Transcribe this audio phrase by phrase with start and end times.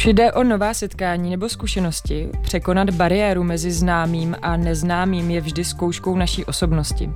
[0.00, 5.64] Už jde o nová setkání nebo zkušenosti, překonat bariéru mezi známým a neznámým je vždy
[5.64, 7.10] zkouškou naší osobnosti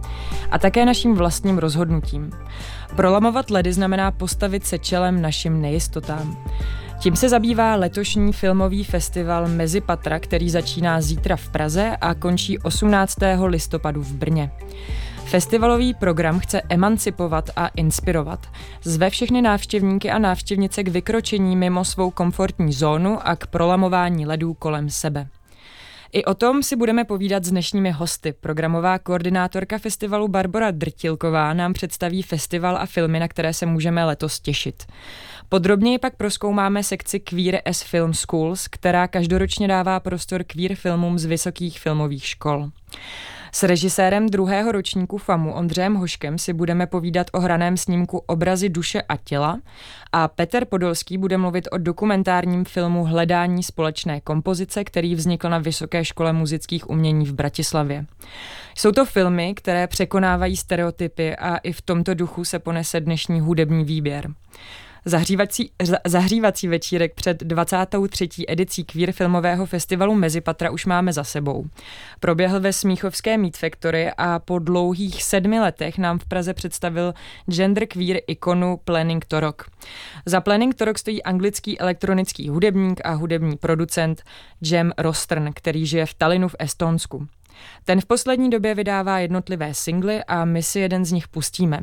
[0.51, 2.31] a také naším vlastním rozhodnutím.
[2.97, 6.45] Prolamovat ledy znamená postavit se čelem našim nejistotám.
[6.99, 13.17] Tím se zabývá letošní filmový festival Mezipatra, který začíná zítra v Praze a končí 18.
[13.47, 14.51] listopadu v Brně.
[15.25, 18.47] Festivalový program chce emancipovat a inspirovat.
[18.83, 24.55] Zve všechny návštěvníky a návštěvnice k vykročení mimo svou komfortní zónu a k prolamování ledů
[24.55, 25.29] kolem sebe.
[26.13, 28.33] I o tom si budeme povídat s dnešními hosty.
[28.33, 34.41] Programová koordinátorka festivalu Barbara Drtilková nám představí festival a filmy, na které se můžeme letos
[34.41, 34.83] těšit.
[35.49, 41.25] Podrobněji pak proskoumáme sekci Queer as Film Schools, která každoročně dává prostor queer filmům z
[41.25, 42.71] vysokých filmových škol.
[43.55, 49.03] S režisérem druhého ročníku FAMu Ondřejem Hoškem si budeme povídat o hraném snímku Obrazy duše
[49.03, 49.61] a těla
[50.13, 56.05] a Petr Podolský bude mluvit o dokumentárním filmu Hledání společné kompozice, který vznikl na Vysoké
[56.05, 58.07] škole muzických umění v Bratislavě.
[58.75, 63.85] Jsou to filmy, které překonávají stereotypy a i v tomto duchu se ponese dnešní hudební
[63.85, 64.31] výběr.
[65.07, 65.71] Zahřívací,
[66.07, 68.29] zahřívací večírek před 23.
[68.49, 71.67] edicí queer filmového festivalu Mezipatra už máme za sebou.
[72.21, 77.15] Proběhl ve Smíchovské Meat Factory a po dlouhých sedmi letech nám v Praze představil
[77.47, 79.71] gender queer ikonu Planning Torok.
[80.27, 84.23] Za Planning Torok stojí anglický elektronický hudebník a hudební producent
[84.61, 87.27] Jem Rostern, který žije v Talinu v Estonsku.
[87.85, 91.81] Ten v poslední době vydává jednotlivé singly a my si jeden z nich pustíme.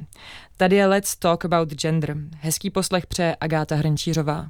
[0.57, 2.17] Tady je Let's Talk About Gender.
[2.39, 4.47] Hezký poslech přeje Agáta Hrnčířová.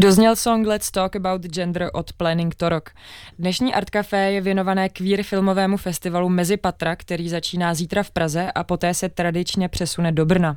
[0.00, 2.90] Dozněl song Let's Talk About Gender od Planning Torok.
[3.38, 8.64] Dnešní Art Café je věnované queer filmovému festivalu Mezipatra, který začíná zítra v Praze a
[8.64, 10.56] poté se tradičně přesune do Brna.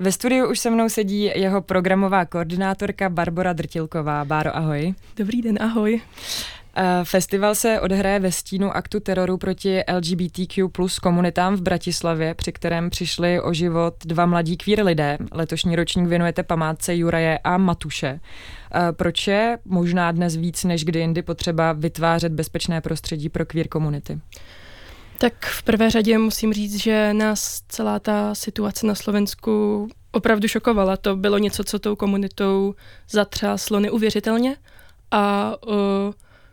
[0.00, 4.24] Ve studiu už se mnou sedí jeho programová koordinátorka Barbara Drtilková.
[4.24, 4.94] Báro, ahoj.
[5.16, 6.00] Dobrý den, ahoj.
[6.76, 12.52] Eh, festival se odhraje ve stínu aktu teroru proti LGBTQ plus komunitám v Bratislavě, při
[12.52, 15.18] kterém přišli o život dva mladí queer lidé.
[15.32, 18.20] Letošní ročník věnujete památce Juraje a Matuše.
[18.74, 23.68] Eh, proč je možná dnes víc než kdy jindy potřeba vytvářet bezpečné prostředí pro queer
[23.68, 24.20] komunity?
[25.18, 30.96] Tak v prvé řadě musím říct, že nás celá ta situace na Slovensku opravdu šokovala.
[30.96, 32.74] To bylo něco, co tou komunitou
[33.10, 34.56] zatřáslo neuvěřitelně
[35.10, 35.54] a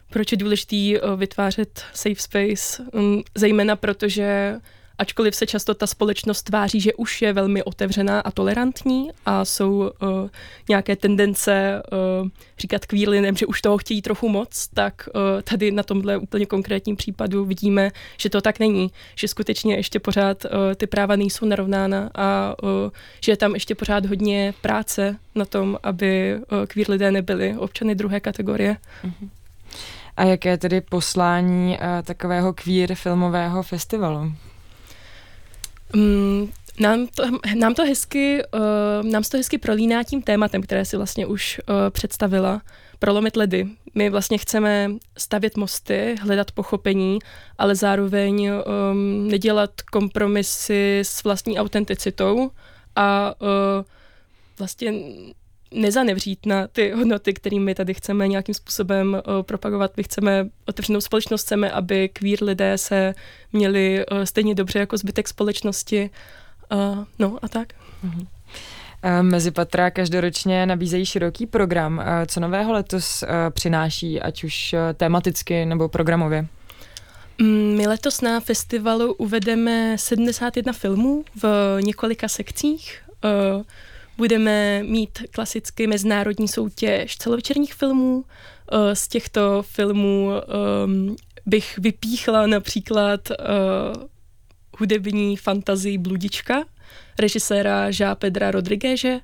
[0.10, 4.56] proč je důležité uh, vytvářet safe space, um, zejména protože
[4.98, 9.78] ačkoliv se často ta společnost tváří, že už je velmi otevřená a tolerantní a jsou
[9.78, 10.30] uh,
[10.70, 11.82] nějaké tendence
[12.22, 12.30] uh,
[12.60, 16.96] říkat queer že už toho chtějí trochu moc, tak uh, tady na tomhle úplně konkrétním
[16.96, 22.10] případu vidíme, že to tak není, že skutečně ještě pořád uh, ty práva nejsou narovnána
[22.16, 22.70] a uh,
[23.22, 27.96] že je tam ještě pořád hodně práce na tom, aby uh, queer lidé nebyli občany
[27.96, 28.78] druhé kategorie.
[29.06, 29.30] Mm-hmm.
[30.18, 34.34] A jaké tedy poslání uh, takového queer filmového festivalu?
[35.94, 37.24] Um, nám to,
[37.56, 41.76] nám to hezky, uh, nám to hezky prolíná tím tématem, které si vlastně už uh,
[41.90, 42.62] představila,
[43.00, 43.68] prolomit ledy.
[43.96, 47.20] My vlastně chceme stavět mosty, hledat pochopení,
[47.58, 52.52] ale zároveň um, nedělat kompromisy s vlastní autenticitou
[52.96, 53.48] a uh,
[54.60, 54.94] vlastně
[55.76, 59.98] nezanevřít na ty hodnoty, kterými tady chceme nějakým způsobem uh, propagovat.
[59.98, 63.14] My chceme otevřenou společnost, chceme, aby queer lidé se
[63.54, 66.10] měli uh, stejně dobře jako zbytek společnosti.
[66.74, 67.74] Uh, no a tak.
[68.06, 68.28] Mm-hmm.
[69.22, 72.04] Mezipatra každoročně nabízejí široký program.
[72.28, 76.48] Co nového letos přináší, ať už tematicky nebo programově?
[77.38, 83.02] Mm, my letos na festivalu uvedeme 71 filmů v několika sekcích
[84.18, 88.26] budeme mít klasicky mezinárodní soutěž celovečerních filmů.
[88.72, 90.32] Eh, z těchto filmů
[90.86, 91.16] um,
[91.46, 94.04] bych vypíchla například uh,
[94.80, 96.64] hudební fantazii Bludička
[97.20, 99.14] režiséra Žá Pedra Rodrigueze.
[99.14, 99.20] Uh,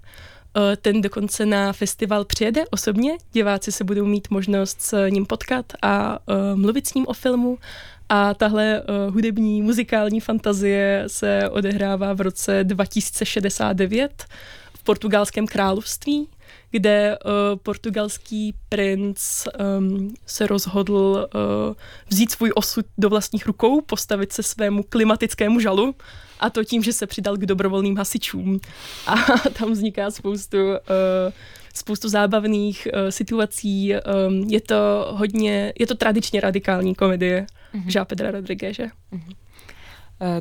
[0.82, 6.20] ten dokonce na festival přijede osobně, diváci se budou mít možnost s ním potkat a
[6.56, 7.58] mluvit s ním o filmu.
[8.10, 14.26] A tahle hudební muzikální fantazie se odehrává v roce 2069
[14.82, 16.28] v portugalském království,
[16.72, 17.32] kde uh,
[17.64, 19.48] portugalský princ
[19.78, 21.74] um, se rozhodl uh,
[22.10, 25.96] vzít svůj osud do vlastních rukou, postavit se svému klimatickému žalu
[26.40, 28.60] a to tím, že se přidal k dobrovolným hasičům.
[29.08, 29.16] A
[29.60, 30.76] tam vzniká spoustu, uh,
[31.74, 33.94] spoustu zábavných uh, situací.
[33.94, 37.90] Um, je to hodně, je to tradičně radikální komedie mm-hmm.
[37.90, 38.84] Žá Pedra Rodrigueze.
[38.84, 39.36] Mm-hmm.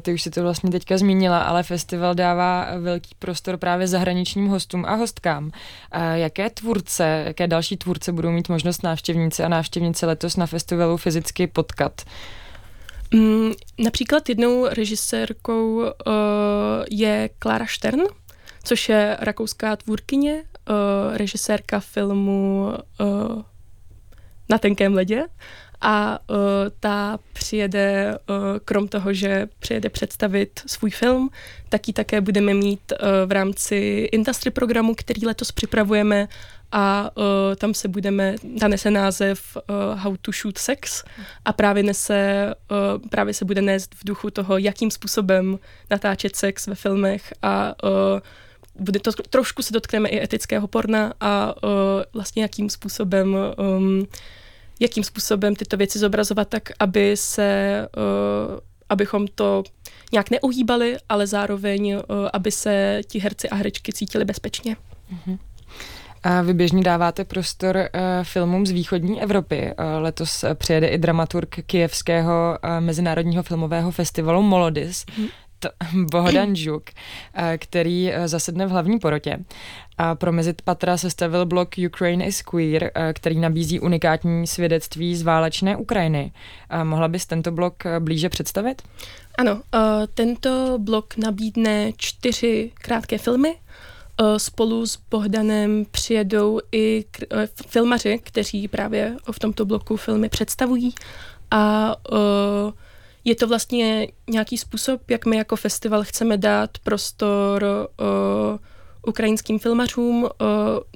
[0.02, 4.84] Ty už si to vlastně teďka zmínila, ale festival dává velký prostor právě zahraničním hostům
[4.84, 5.50] a hostkám.
[6.14, 11.46] Jaké tvůrce, jaké další tvůrce budou mít možnost návštěvníci a návštěvníci letos na festivalu fyzicky
[11.46, 12.02] potkat?
[13.14, 15.84] Mm, například jednou režisérkou uh,
[16.90, 18.00] je Klara Stern,
[18.64, 23.42] což je rakouská tvůrkyně, uh, režisérka filmu uh,
[24.50, 25.26] Na tenkém ledě
[25.80, 26.36] a uh,
[26.80, 31.30] ta přijede, uh, krom toho, že přijede představit svůj film,
[31.68, 36.28] tak ji také budeme mít uh, v rámci industry programu, který letos připravujeme.
[36.72, 37.24] A uh,
[37.56, 41.04] tam se budeme, ta nese název uh, How to Shoot Sex.
[41.44, 45.58] A právě nese, uh, právě se bude nést v duchu toho, jakým způsobem
[45.90, 47.32] natáčet sex ve filmech.
[47.42, 48.20] A uh,
[48.74, 51.70] bude to, trošku se dotkneme i etického porna a uh,
[52.12, 54.06] vlastně jakým způsobem um,
[54.80, 59.62] jakým způsobem tyto věci zobrazovat tak, aby se, uh, abychom to
[60.12, 62.00] nějak neuhýbali, ale zároveň, uh,
[62.32, 64.76] aby se ti herci a herečky cítili bezpečně.
[65.14, 65.38] Mm-hmm.
[66.22, 67.82] A vy běžně dáváte prostor uh,
[68.22, 69.62] filmům z východní Evropy.
[69.78, 75.04] Uh, letos přijede i dramaturg Kijevského uh, mezinárodního filmového festivalu Molodis.
[75.18, 75.26] Mm.
[76.10, 76.82] Bohdan Žuk,
[77.58, 79.38] který zasedne v hlavní porotě.
[79.98, 85.76] A pro Mezit Patra sestavil blog Ukraine is Queer, který nabízí unikátní svědectví z válečné
[85.76, 86.32] Ukrajiny.
[86.82, 88.82] Mohla bys tento blog blíže představit?
[89.38, 89.62] Ano,
[90.14, 93.54] tento blog nabídne čtyři krátké filmy,
[94.22, 100.94] Eh, spolu s Bohdanem přijedou i eh, filmaři, kteří právě v tomto bloku filmy představují
[101.50, 102.16] a eh,
[103.24, 107.88] je to vlastně nějaký způsob, jak my jako festival chceme dát prostor
[109.06, 110.28] ukrajinským filmařům.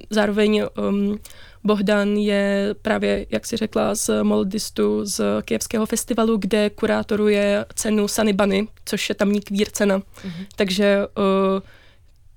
[0.09, 1.19] Zároveň ehm,
[1.63, 8.67] Bohdan je právě, jak si řekla, z Moldistu, z Kijevského festivalu, kde kurátoruje cenu Sanibany,
[8.85, 9.99] což je tamní kvír cena.
[9.99, 10.45] Mm-hmm.
[10.55, 11.61] Takže uh,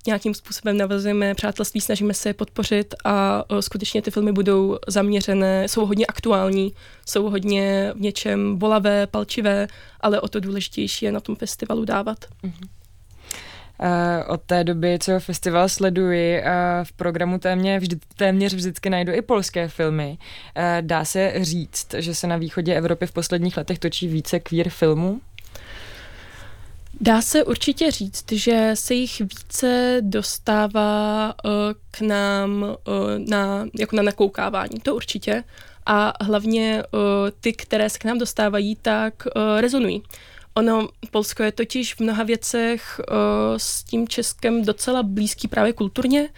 [0.09, 5.87] nějakým způsobem navazujeme přátelství, snažíme se je podpořit a skutečně ty filmy budou zaměřené, jsou
[5.87, 6.73] hodně aktuální,
[7.07, 9.69] jsou hodně v něčem bolavé, palčivé,
[10.01, 12.19] ale o to důležitější je na tom festivalu dávat.
[12.45, 12.69] Mm-hmm.
[13.83, 16.47] Uh, od té doby, co festival sleduji, uh,
[16.83, 20.19] v programu téměř, vždy, téměř vždycky najdu i polské filmy.
[20.57, 24.69] Uh, dá se říct, že se na východě Evropy v posledních letech točí více queer
[24.69, 25.21] filmů?
[27.00, 31.50] Dá se určitě říct, že se jich více dostává uh,
[31.91, 32.77] k nám uh,
[33.29, 35.45] na, jako na nakoukávání, to určitě.
[35.87, 37.00] A hlavně uh,
[37.41, 39.15] ty, které se k nám dostávají, tak
[39.61, 40.03] rezonují.
[40.55, 43.00] Ono, Polsko je totiž v mnoha věcech
[43.56, 46.29] s tím Českem docela blízký právě kulturně,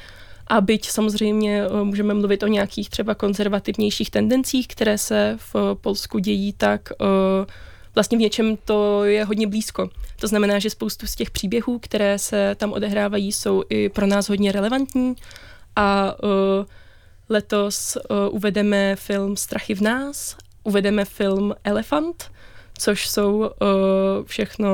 [0.47, 6.53] a byť samozřejmě můžeme mluvit o nějakých třeba konzervativnějších tendencích, které se v Polsku dějí,
[6.53, 6.89] tak
[8.01, 9.91] vlastně v něčem to je hodně blízko.
[10.21, 14.29] To znamená, že spoustu z těch příběhů, které se tam odehrávají, jsou i pro nás
[14.29, 15.15] hodně relevantní
[15.77, 16.31] a uh,
[17.29, 22.31] letos uh, uvedeme film Strachy v nás, uvedeme film Elefant,
[22.79, 23.47] což jsou uh,
[24.25, 24.71] všechno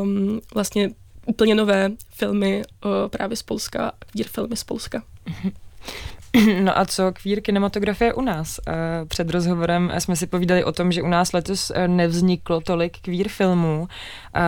[0.00, 0.90] um, vlastně
[1.26, 5.02] úplně nové filmy uh, právě z Polska, queer filmy z Polska.
[6.60, 8.60] No a co kvír kinematografie u nás?
[8.68, 8.72] Eh,
[9.08, 13.28] před rozhovorem jsme si povídali o tom, že u nás letos eh, nevzniklo tolik kvír
[13.28, 13.88] filmů.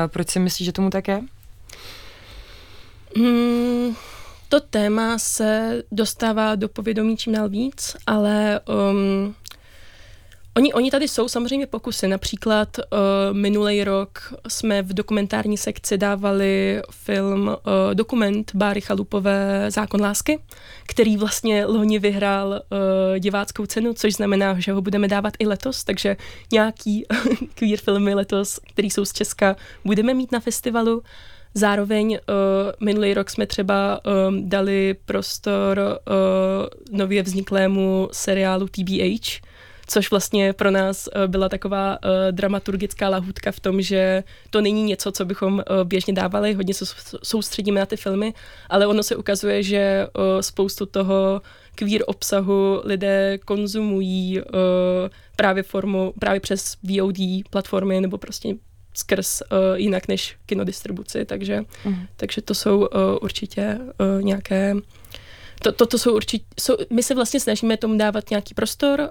[0.07, 1.23] Proč si myslíš, že tomu tak je?
[3.16, 3.95] Hmm,
[4.49, 9.35] to téma se dostává do povědomí čím dál víc, ale um,
[10.58, 12.08] Oni, oni tady jsou samozřejmě pokusy.
[12.08, 17.54] Například uh, minulý rok jsme v dokumentární sekci dávali film, uh,
[17.94, 20.38] dokument Báry Chalupové Zákon lásky,
[20.86, 25.84] který vlastně loni vyhrál uh, diváckou cenu, což znamená, že ho budeme dávat i letos,
[25.84, 26.16] takže
[26.52, 27.04] nějaký
[27.54, 31.02] queer filmy letos, který jsou z Česka, budeme mít na festivalu.
[31.54, 39.48] Zároveň uh, minulý rok jsme třeba um, dali prostor uh, nově vzniklému seriálu TBH,
[39.88, 44.83] což vlastně pro nás eh, byla taková uh, dramaturgická lahůdka v tom, že to není
[44.83, 46.85] něco, co bychom uh, běžně dávali, hodně se
[47.23, 48.35] soustředíme na ty filmy,
[48.68, 50.07] ale ono se ukazuje, že
[50.40, 51.42] spoustu toho
[51.75, 54.40] queer obsahu lidé konzumují
[55.37, 57.16] právě formu, právě přes VOD
[57.50, 58.54] platformy nebo prostě
[58.99, 62.07] skrz uh, jinak než kinodistribuci, takže, mm.
[62.16, 62.87] takže to jsou uh,
[63.21, 64.75] určitě uh, nějaké
[65.62, 69.06] to, to, to jsou určitě, jsou, my se vlastně snažíme tomu dávat nějaký prostor, uh,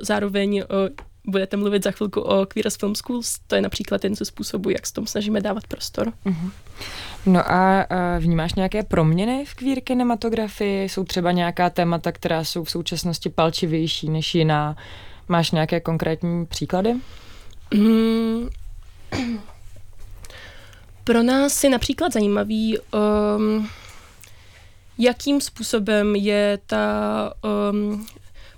[0.00, 0.64] zároveň uh,
[1.26, 4.70] budete mluvit za chvilku o Queer as Film Schools, to je například ten ze způsobů,
[4.70, 6.12] jak s tom snažíme dávat prostor.
[6.26, 6.50] Uh-huh.
[7.26, 10.88] No a uh, vnímáš nějaké proměny v queer kinematografii?
[10.88, 14.76] Jsou třeba nějaká témata, která jsou v současnosti palčivější než jiná?
[15.28, 16.94] Máš nějaké konkrétní příklady?
[17.74, 18.48] Mm.
[21.04, 23.68] Pro nás je například zajímavý, um,
[24.98, 27.32] jakým způsobem je ta
[27.70, 28.06] um,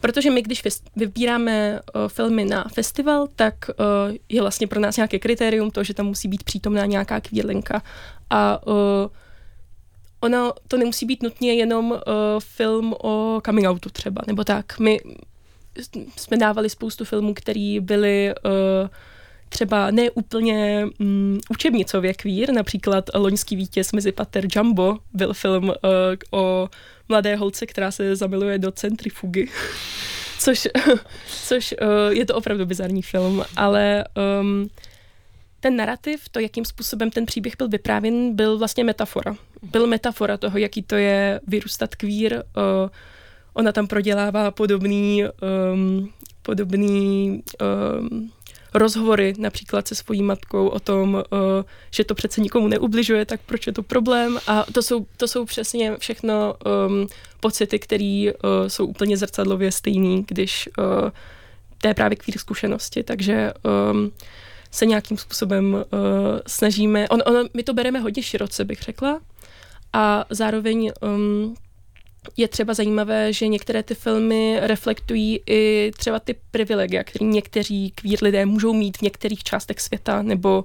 [0.00, 0.62] Protože my, když
[0.96, 5.94] vybíráme uh, filmy na festival, tak uh, je vlastně pro nás nějaké kritérium to, že
[5.94, 7.82] tam musí být přítomná nějaká kvílinka.
[8.30, 8.74] A uh,
[10.20, 11.98] ona to nemusí být nutně jenom uh,
[12.38, 14.78] film o coming outu třeba, nebo tak.
[14.78, 15.00] My
[16.16, 18.88] jsme dávali spoustu filmů, které byly uh,
[19.50, 25.74] třeba ne úplně um, učebnicově kvír, například Loňský vítěz mezi Pater Jumbo byl film uh,
[26.30, 26.68] o
[27.08, 29.48] mladé holce, která se zamiluje do centrifugy.
[30.38, 30.68] což,
[31.44, 34.04] což uh, je to opravdu bizarní film, ale
[34.40, 34.70] um,
[35.60, 39.36] ten narrativ, to, jakým způsobem ten příběh byl vyprávěn, byl vlastně metafora.
[39.62, 42.34] Byl metafora toho, jaký to je vyrůstat kvír.
[42.34, 42.90] Uh,
[43.52, 45.24] ona tam prodělává podobný,
[45.72, 47.42] um, podobný
[48.00, 48.32] um,
[48.74, 51.40] rozhovory například se svojí matkou o tom, uh,
[51.90, 54.38] že to přece nikomu neubližuje, tak proč je to problém.
[54.46, 56.54] A to jsou, to jsou přesně všechno
[56.88, 57.06] um,
[57.40, 61.10] pocity, které uh, jsou úplně zrcadlově stejný, když uh,
[61.80, 63.02] to je právě kvír zkušenosti.
[63.02, 63.52] Takže
[63.92, 64.12] um,
[64.70, 65.80] se nějakým způsobem uh,
[66.46, 69.20] snažíme, on, on, my to bereme hodně široce, bych řekla,
[69.92, 71.56] a zároveň um,
[72.36, 78.18] je třeba zajímavé, že některé ty filmy reflektují i třeba ty privilegia, které někteří kvír
[78.22, 80.64] lidé můžou mít v některých částech světa, nebo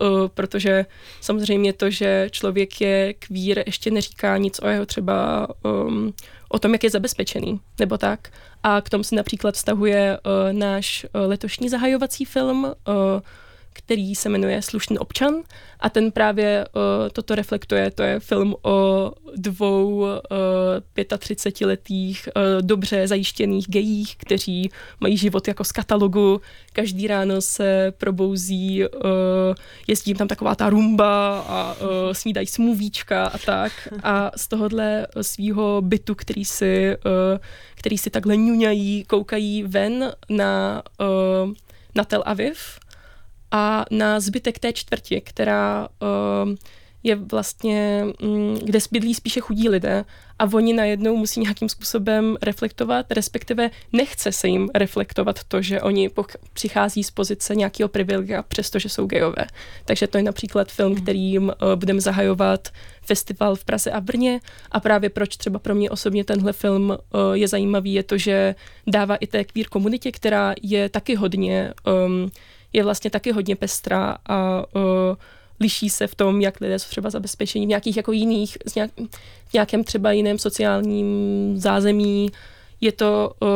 [0.00, 0.86] uh, protože
[1.20, 6.14] samozřejmě to, že člověk je kvír, ještě neříká nic o jeho třeba um,
[6.48, 8.28] o tom, jak je zabezpečený, nebo tak.
[8.62, 12.94] A k tomu se například vztahuje uh, náš uh, letošní zahajovací film, uh,
[13.74, 15.34] který se jmenuje Slušný občan
[15.80, 17.90] a ten právě uh, toto reflektuje.
[17.90, 20.08] To je film o dvou uh,
[20.96, 26.40] 35-letých uh, dobře zajištěných gejích, kteří mají život jako z katalogu.
[26.72, 28.90] Každý ráno se probouzí, uh,
[29.86, 33.72] jezdí tam taková ta rumba a uh, snídají smůvíčka a tak.
[34.02, 37.38] A z tohohle svého bytu, který si, uh,
[37.74, 41.52] který si takhle ňuňají, koukají ven na, uh,
[41.94, 42.83] na Tel Aviv
[43.54, 46.54] a na zbytek té čtvrti, která uh,
[47.02, 50.04] je vlastně, um, kde bydlí spíše chudí lidé
[50.38, 56.10] a oni najednou musí nějakým způsobem reflektovat, respektive nechce se jim reflektovat to, že oni
[56.52, 59.46] přichází z pozice nějakého privilegia, přestože jsou gejové.
[59.84, 61.02] Takže to je například film, hmm.
[61.02, 62.68] kterým uh, budeme zahajovat
[63.02, 66.96] festival v Praze a Brně a právě proč třeba pro mě osobně tenhle film uh,
[67.32, 68.54] je zajímavý, je to, že
[68.86, 71.72] dává i té queer komunitě, která je taky hodně
[72.06, 72.30] um,
[72.74, 74.82] je vlastně taky hodně pestrá a uh,
[75.60, 78.90] liší se v tom, jak lidé jsou třeba zabezpečení v nějakých jako jiných, nějak,
[79.48, 81.06] v nějakém třeba jiném sociálním
[81.56, 82.32] zázemí.
[82.80, 83.48] Je to uh,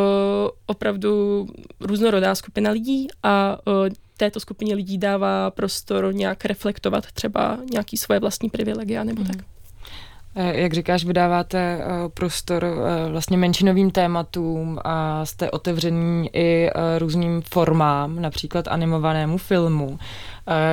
[0.66, 1.46] opravdu
[1.80, 8.20] různorodá skupina lidí a uh, této skupině lidí dává prostor nějak reflektovat třeba nějaký svoje
[8.20, 9.26] vlastní privilegia nebo mm.
[9.26, 9.36] tak.
[10.40, 17.42] Eh, jak říkáš, vydáváte eh, prostor eh, vlastně menšinovým tématům a jste otevření i různým
[17.42, 19.98] formám, například animovanému filmu.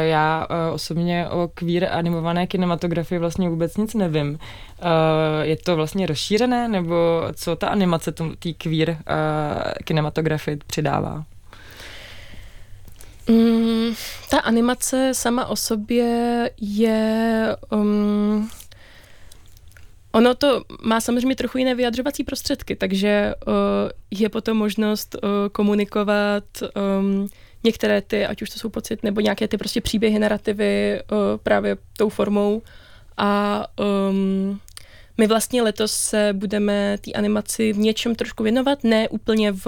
[0.02, 4.40] Já osobně o queer animované kinematografii vlastně vůbec nic nevím.
[5.42, 8.98] Je to vlastně rozšířené, nebo co ta animace té queer
[9.84, 11.24] kinematografii přidává?
[13.28, 13.94] Mm,
[14.30, 18.50] ta animace sama o sobě je um,
[20.16, 23.54] Ono to má samozřejmě trochu jiné vyjadřovací prostředky, takže uh,
[24.12, 26.44] je potom možnost uh, komunikovat
[27.00, 27.28] um,
[27.64, 31.78] některé ty, ať už to jsou pocit, nebo nějaké ty prostě příběhy, narrativy uh, právě
[31.98, 32.62] tou formou.
[33.18, 33.64] A
[34.10, 34.60] um,
[35.18, 39.68] my vlastně letos se budeme té animaci v něčem trošku věnovat, ne úplně v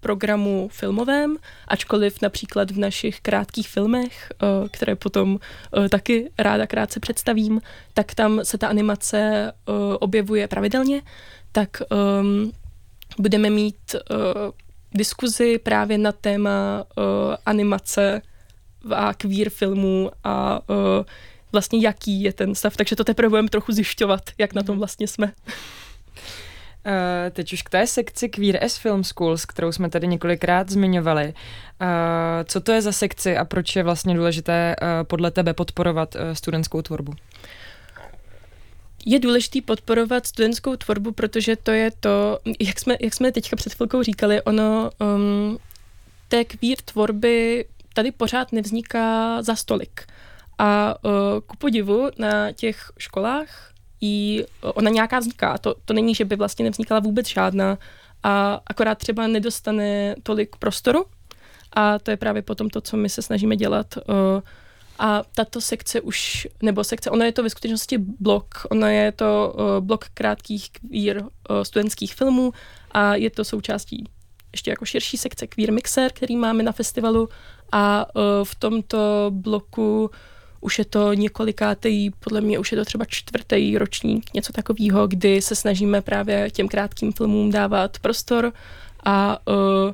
[0.00, 1.36] programu filmovém,
[1.68, 7.60] ačkoliv například v našich krátkých filmech, eh, které potom eh, taky ráda krátce představím,
[7.94, 11.02] tak tam se ta animace eh, objevuje pravidelně,
[11.52, 11.82] tak
[12.20, 12.52] um,
[13.18, 14.16] budeme mít uh,
[14.94, 17.04] diskuzi právě na téma uh,
[17.46, 18.22] animace
[18.94, 20.76] a queer filmů a uh,
[21.52, 24.78] vlastně jaký je ten stav, takže to teprve budeme trochu zjišťovat, jak na tom mhm.
[24.78, 25.32] vlastně jsme.
[26.86, 31.24] Uh, teď už k té sekci Queer as Film Schools, kterou jsme tady několikrát zmiňovali.
[31.26, 31.34] Uh,
[32.44, 36.20] co to je za sekci a proč je vlastně důležité uh, podle tebe podporovat uh,
[36.32, 37.14] studentskou tvorbu?
[39.06, 43.74] Je důležité podporovat studentskou tvorbu, protože to je to, jak jsme, jak jsme teďka před
[43.74, 45.58] chvilkou říkali, ono um,
[46.28, 47.64] té queer tvorby
[47.94, 50.06] tady pořád nevzniká za stolik.
[50.58, 51.12] A uh,
[51.46, 55.58] ku podivu na těch školách jí, ona nějaká vzniká.
[55.58, 57.78] To, to není, že by vlastně nevznikala vůbec žádná
[58.22, 61.04] a akorát třeba nedostane tolik prostoru
[61.72, 63.94] a to je právě potom to, co my se snažíme dělat.
[64.98, 69.54] A tato sekce už, nebo sekce, ono je to ve skutečnosti blok, ono je to
[69.80, 71.24] blok krátkých queer
[71.62, 72.52] studentských filmů
[72.92, 74.04] a je to součástí
[74.52, 77.28] ještě jako širší sekce Queer Mixer, který máme na festivalu
[77.72, 78.06] a
[78.44, 80.10] v tomto bloku
[80.60, 85.42] už je to několikátý, podle mě už je to třeba čtvrtý ročník, něco takového, kdy
[85.42, 88.52] se snažíme právě těm krátkým filmům dávat prostor
[89.04, 89.92] a uh,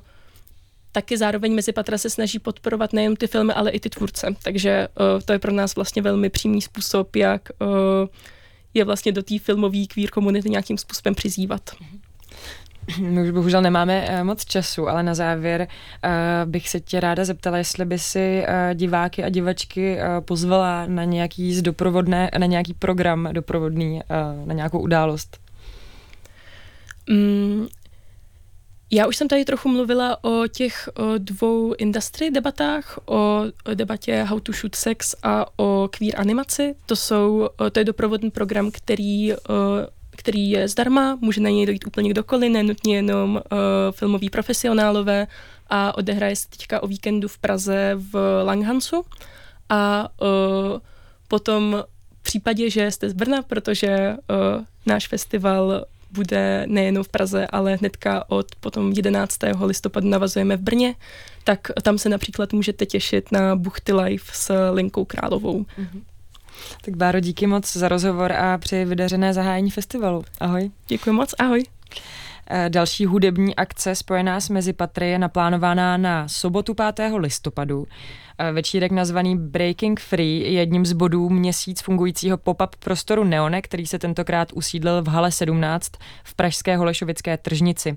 [0.93, 4.35] taky zároveň mezi patra se snaží podporovat nejen ty filmy, ale i ty tvůrce.
[4.43, 7.69] Takže uh, to je pro nás vlastně velmi přímý způsob, jak uh,
[8.75, 11.71] je vlastně do té filmové queer komunity nějakým způsobem přizývat.
[13.01, 15.61] My už bohužel nemáme uh, moc času, ale na závěr
[16.05, 21.05] uh, bych se tě ráda zeptala, jestli by si uh, diváky a divačky pozvala na
[21.05, 24.01] nějaký doprovodné, na nějaký program doprovodný,
[24.45, 25.39] na nějakou událost.
[27.11, 27.67] Mm,
[28.91, 34.23] já už jsem tady trochu mluvila o těch o dvou industry debatách, o, o debatě
[34.23, 36.75] How to Shoot Sex a o queer animaci.
[36.87, 39.33] To, jsou, to je doprovodný program, který
[40.17, 43.59] který je zdarma, může na něj dojít úplně kdokoliv, nenutně jenom uh,
[43.91, 45.27] filmoví profesionálové
[45.71, 49.05] a odehraje se teďka o víkendu v Praze v Langhansu
[49.69, 50.79] a uh,
[51.29, 51.85] potom
[52.21, 57.77] v případě, že jste z Brna, protože uh, náš festival bude nejen v Praze, ale
[57.77, 59.39] hnedka od potom 11.
[59.65, 60.95] listopadu navazujeme v Brně,
[61.45, 65.63] tak tam se například můžete těšit na Buchty Live s Linkou Královou.
[65.63, 66.03] Mm-hmm.
[66.85, 70.25] Tak Báro, díky moc za rozhovor a přeji vydařené zahájení festivalu.
[70.41, 70.71] Ahoj.
[70.89, 71.65] Děkuji moc, ahoj.
[72.51, 77.19] Eh, další hudební akce spojená s Mezipatry je naplánovaná na sobotu 5.
[77.19, 77.87] listopadu.
[78.39, 83.87] Eh, večírek nazvaný Breaking Free je jedním z bodů měsíc fungujícího pop-up prostoru Neone, který
[83.87, 85.93] se tentokrát usídlil v Hale 17
[86.25, 87.97] v pražské Holešovické tržnici.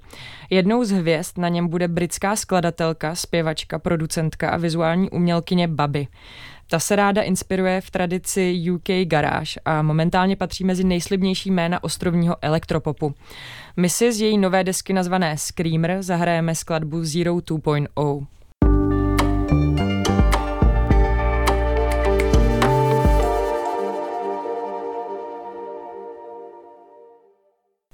[0.50, 6.08] Jednou z hvězd na něm bude britská skladatelka, zpěvačka, producentka a vizuální umělkyně Baby.
[6.70, 12.38] Ta se ráda inspiruje v tradici UK Garage a momentálně patří mezi nejslibnější jména ostrovního
[12.42, 13.16] elektropopu.
[13.78, 18.26] My si z její nové desky nazvané Screamer zahrajeme skladbu Zero 2.0.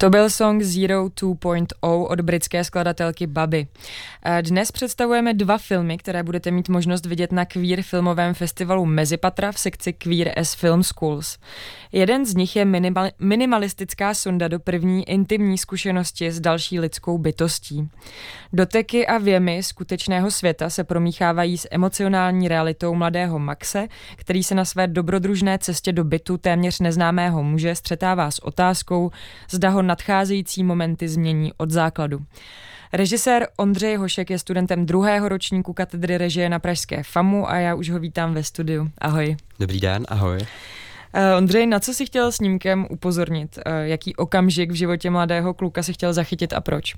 [0.03, 3.67] To byl song Zero 2.0 od britské skladatelky Baby.
[4.25, 9.51] Eh, dnes představujeme dva filmy, které budete mít možnost vidět na Queer filmovém festivalu Mezipatra
[9.51, 11.37] v sekci Queer as Film Schools.
[11.91, 17.89] Jeden z nich je minimal, minimalistická sonda do první intimní zkušenosti s další lidskou bytostí.
[18.53, 24.65] Doteky a věmy skutečného světa se promíchávají s emocionální realitou mladého Maxe, který se na
[24.65, 29.11] své dobrodružné cestě do bytu téměř neznámého muže střetává s otázkou,
[29.49, 32.19] zda ho nadcházející momenty změní od základu.
[32.93, 37.89] Režisér Ondřej Hošek je studentem druhého ročníku katedry režie na Pražské FAMu a já už
[37.89, 38.89] ho vítám ve studiu.
[38.97, 39.35] Ahoj.
[39.59, 40.37] Dobrý den, ahoj.
[40.37, 43.57] Uh, Ondřej, na co si chtěl snímkem upozornit?
[43.57, 46.93] Uh, jaký okamžik v životě mladého kluka si chtěl zachytit a proč?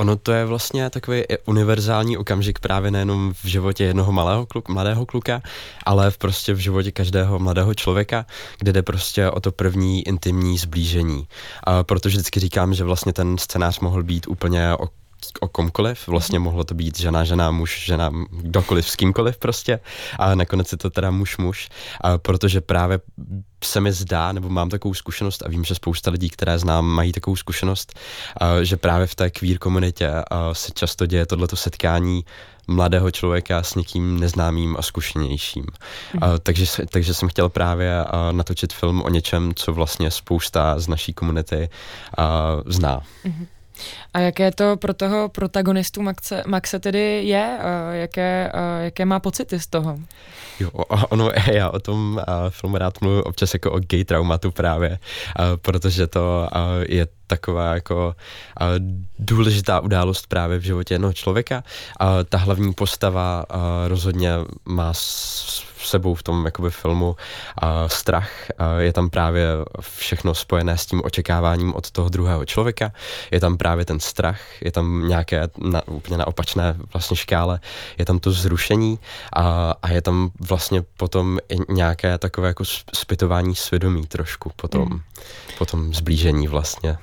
[0.00, 5.06] Ono to je vlastně takový univerzální okamžik právě nejenom v životě jednoho malého kluk, mladého
[5.06, 5.42] kluka,
[5.86, 8.26] ale v prostě v životě každého mladého člověka,
[8.58, 11.26] kde jde prostě o to první intimní zblížení.
[11.64, 14.88] A protože vždycky říkám, že vlastně ten scénář mohl být úplně o
[15.40, 19.80] o komkoliv, vlastně mohlo to být žena, žena, muž, žena, kdokoliv s kýmkoliv prostě
[20.18, 21.68] a nakonec je to teda muž, muž,
[22.00, 23.00] a protože právě
[23.64, 27.12] se mi zdá, nebo mám takovou zkušenost a vím, že spousta lidí, které znám, mají
[27.12, 27.98] takovou zkušenost,
[28.36, 30.10] a, že právě v té queer komunitě
[30.52, 32.24] se často děje tohleto setkání
[32.68, 35.66] mladého člověka s někým neznámým a zkušenějším.
[36.14, 36.22] Mm.
[36.22, 40.88] A, takže, takže jsem chtěl právě a, natočit film o něčem, co vlastně spousta z
[40.88, 41.68] naší komunity
[42.18, 43.00] a, zná.
[43.24, 43.46] Mm.
[44.14, 47.58] A jaké to pro toho protagonistu Maxe, Maxe tedy je?
[47.92, 49.98] Jaké, jaké má pocity z toho?
[50.60, 50.70] Jo,
[51.08, 54.98] ono, já o tom filmu rád mluvím občas jako o gay traumatu právě,
[55.62, 56.48] protože to
[56.88, 58.14] je taková jako
[59.18, 61.64] důležitá událost právě v životě jednoho člověka.
[62.28, 63.44] Ta hlavní postava
[63.88, 64.32] rozhodně
[64.64, 64.92] má
[65.88, 67.16] sebou v tom jakoby filmu
[67.58, 68.30] a strach.
[68.58, 69.46] A je tam právě
[69.80, 72.92] všechno spojené s tím očekáváním od toho druhého člověka.
[73.30, 77.60] Je tam právě ten strach, je tam nějaké na, úplně na opačné vlastně škále,
[77.98, 78.98] je tam to zrušení
[79.32, 85.00] a, a je tam vlastně potom i nějaké takové jako zpytování svědomí trošku potom, mm.
[85.58, 86.98] potom zblížení vlastně.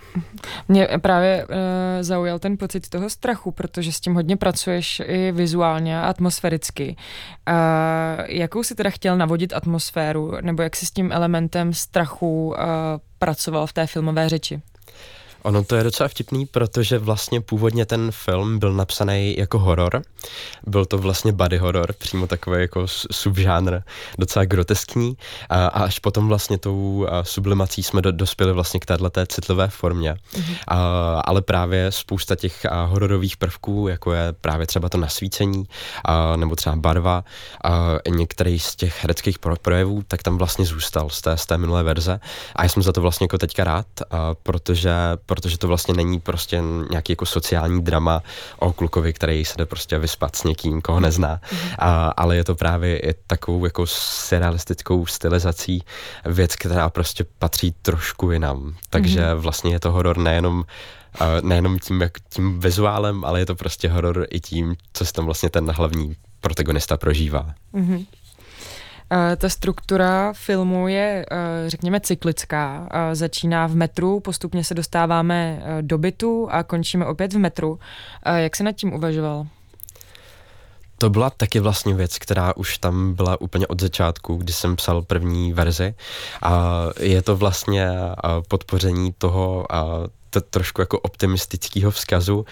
[0.68, 1.56] Mě právě uh,
[2.02, 6.96] zaujal ten pocit toho strachu, protože s tím hodně pracuješ i vizuálně a atmosféricky.
[7.50, 12.56] Uh, jakou si teda chtěl navodit atmosféru, nebo jak si s tím elementem strachu uh,
[13.20, 14.62] pracoval v té filmové řeči?
[15.46, 20.02] Ono to je docela vtipný, protože vlastně původně ten film byl napsaný jako horor.
[20.68, 23.80] Byl to vlastně body horror, přímo takový jako subžánr,
[24.20, 25.18] docela groteskní.
[25.50, 30.14] A, a až potom vlastně tou sublimací jsme do, dospěli vlastně k této citlivé formě.
[30.14, 30.56] Mm-hmm.
[30.68, 30.78] A,
[31.26, 35.68] ale právě spousta těch a, hororových prvků, jako je právě třeba to nasvícení,
[36.06, 37.24] a, nebo třeba barva,
[37.64, 41.84] a některý z těch hereckých projevů, tak tam vlastně zůstal z té, z té minulé
[41.84, 42.20] verze.
[42.56, 44.92] A já jsem za to vlastně jako teďka rád, a, protože
[45.36, 48.24] protože to vlastně není prostě nějaký jako sociální drama
[48.60, 51.42] o klukovi, který se jde prostě vyspat s někým, koho nezná,
[51.80, 55.84] a, ale je to právě i takovou jako surrealistickou stylizací
[56.26, 58.76] věc, která prostě patří trošku jinam.
[58.90, 59.36] Takže mm-hmm.
[59.36, 60.66] vlastně je to horor nejenom
[61.42, 65.26] nejenom tím, jak, tím vizuálem, ale je to prostě horor i tím, co si tam
[65.26, 67.54] vlastně ten hlavní protagonista prožívá.
[67.74, 68.06] Mm-hmm.
[69.12, 72.90] Eh, ta struktura filmu je, eh, řekněme, cyklická.
[72.92, 77.80] Eh, začíná v metru, postupně se dostáváme do bytu a končíme opět v metru.
[78.36, 79.48] Jak se nad tím uvažoval?
[80.98, 85.02] To byla taky vlastně věc, která už tam byla úplně od začátku, kdy jsem psal
[85.02, 85.96] první verzi.
[86.42, 87.90] A je to vlastně
[88.48, 89.66] podpoření toho,
[90.42, 92.46] to trošku jako optimistického vzkazu,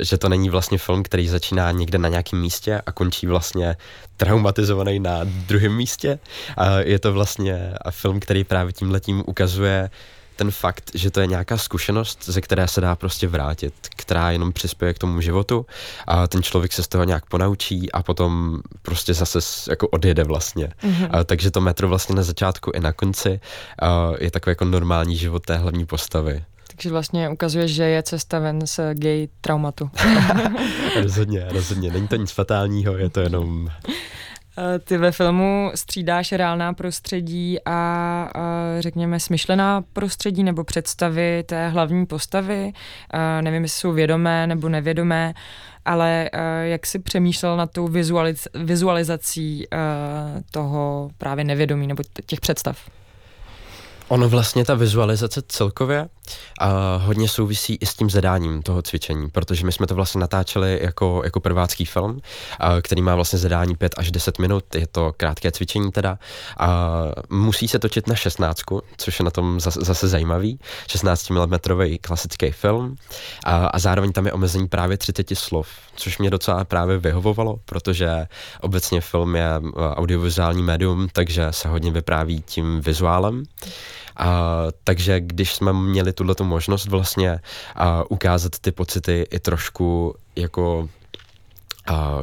[0.00, 3.76] že to není vlastně film, který začíná někde na nějakém místě a končí vlastně
[4.16, 6.18] traumatizovaný na druhém místě.
[6.78, 9.90] Je to vlastně film, který právě tím letím ukazuje
[10.36, 14.52] ten fakt, že to je nějaká zkušenost, ze které se dá prostě vrátit, která jenom
[14.52, 15.66] přispěje k tomu životu
[16.06, 19.38] a ten člověk se z toho nějak ponaučí a potom prostě zase
[19.70, 20.68] jako odjede vlastně.
[20.82, 21.08] Mm-hmm.
[21.10, 23.40] A, takže to metro vlastně na začátku i na konci
[23.82, 26.44] a, je takový jako normální život té hlavní postavy.
[26.76, 29.90] Takže vlastně ukazuje, že je cesta ven z gay traumatu.
[31.02, 31.90] rozhodně, rozhodně.
[31.90, 33.68] Není to nic fatálního, je to jenom...
[34.58, 37.70] Eh, ty ve filmu střídáš reálná prostředí a,
[38.34, 38.40] a
[38.80, 42.72] řekněme smyšlená prostředí nebo představy té hlavní postavy.
[43.10, 45.34] A nevím, jestli jsou vědomé nebo nevědomé,
[45.84, 49.78] ale eh, jak jsi přemýšlel nad tou vizualiz- vizualizací eh,
[50.50, 52.78] toho právě nevědomí nebo těch představ?
[54.08, 56.08] Ono vlastně ta vizualizace celkově
[56.60, 60.78] a hodně souvisí i s tím zadáním toho cvičení, protože my jsme to vlastně natáčeli
[60.82, 62.20] jako, jako prvácký film,
[62.58, 66.18] a, který má vlastně zadání 5 až 10 minut, je to krátké cvičení teda.
[66.58, 68.60] A musí se točit na 16,
[68.96, 70.58] což je na tom zase, zase zajímavý,
[70.88, 71.58] 16 mm
[72.00, 72.96] klasický film.
[73.44, 78.26] A, a zároveň tam je omezení právě 30 slov, což mě docela právě vyhovovalo, protože
[78.60, 79.48] obecně film je
[79.94, 83.42] audiovizuální médium, takže se hodně vypráví tím vizuálem.
[84.16, 87.40] A, takže když jsme měli tuto možnost vlastně
[87.74, 90.88] a, ukázat ty pocity i trošku jako
[91.86, 92.20] a,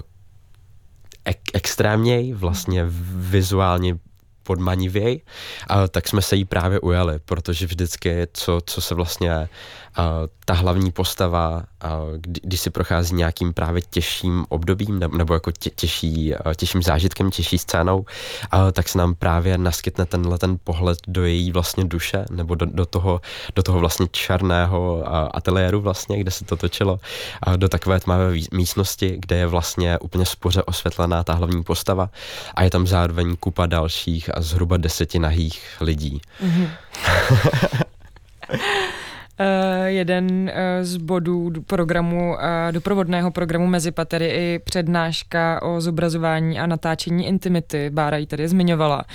[1.26, 3.98] ek, extrémněji, vlastně vizuálně
[4.44, 5.22] podmanivěj,
[5.68, 9.50] a, tak jsme se jí právě ujali, protože vždycky, co, co se vlastně
[10.46, 11.64] ta hlavní postava
[12.18, 17.32] kdy, když si prochází nějakým právě těžším obdobím nebo, nebo jako tě, těžší, těžším zážitkem,
[17.32, 18.06] těžší scénou,
[18.72, 22.86] tak se nám právě naskytne tenhle ten pohled do její vlastně duše nebo do, do,
[22.86, 23.22] toho,
[23.56, 25.04] do toho vlastně černého
[25.36, 27.00] ateliéru vlastně, kde se to točilo,
[27.56, 32.10] do takové tmavé místnosti, kde je vlastně úplně spoře osvětlená ta hlavní postava
[32.56, 36.22] a je tam zároveň kupa dalších a zhruba deseti nahých lidí.
[36.44, 36.70] Mm-hmm.
[39.42, 40.50] Uh, jeden uh,
[40.82, 47.90] z bodů programu, uh, doprovodného programu mezi patery i přednáška o zobrazování a natáčení intimity.
[47.90, 49.06] Bára ji tady zmiňovala.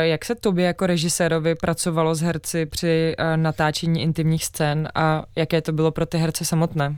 [0.00, 5.72] Jak se tobě jako režisérovi pracovalo s herci při natáčení intimních scén a jaké to
[5.72, 6.96] bylo pro ty herce samotné?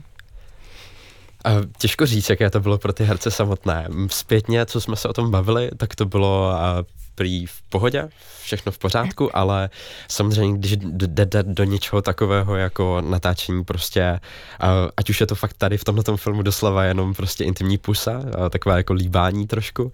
[1.77, 3.87] Těžko říct, jaké to bylo pro ty herce samotné.
[4.07, 6.53] Zpětně, co jsme se o tom bavili, tak to bylo
[7.19, 8.09] prý v pohodě,
[8.43, 9.69] všechno v pořádku, ale
[10.07, 14.19] samozřejmě, když jde do něčeho takového jako natáčení prostě,
[14.97, 18.77] ať už je to fakt tady v tomhle filmu doslova jenom prostě intimní pusa, taková
[18.77, 19.91] jako líbání trošku,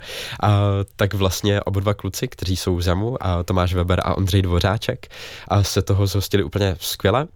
[0.95, 5.07] tak vlastně oba dva kluci, kteří jsou v ZAMu, a Tomáš Weber a Ondřej Dvořáček,
[5.47, 7.27] a se toho zhostili úplně skvěle,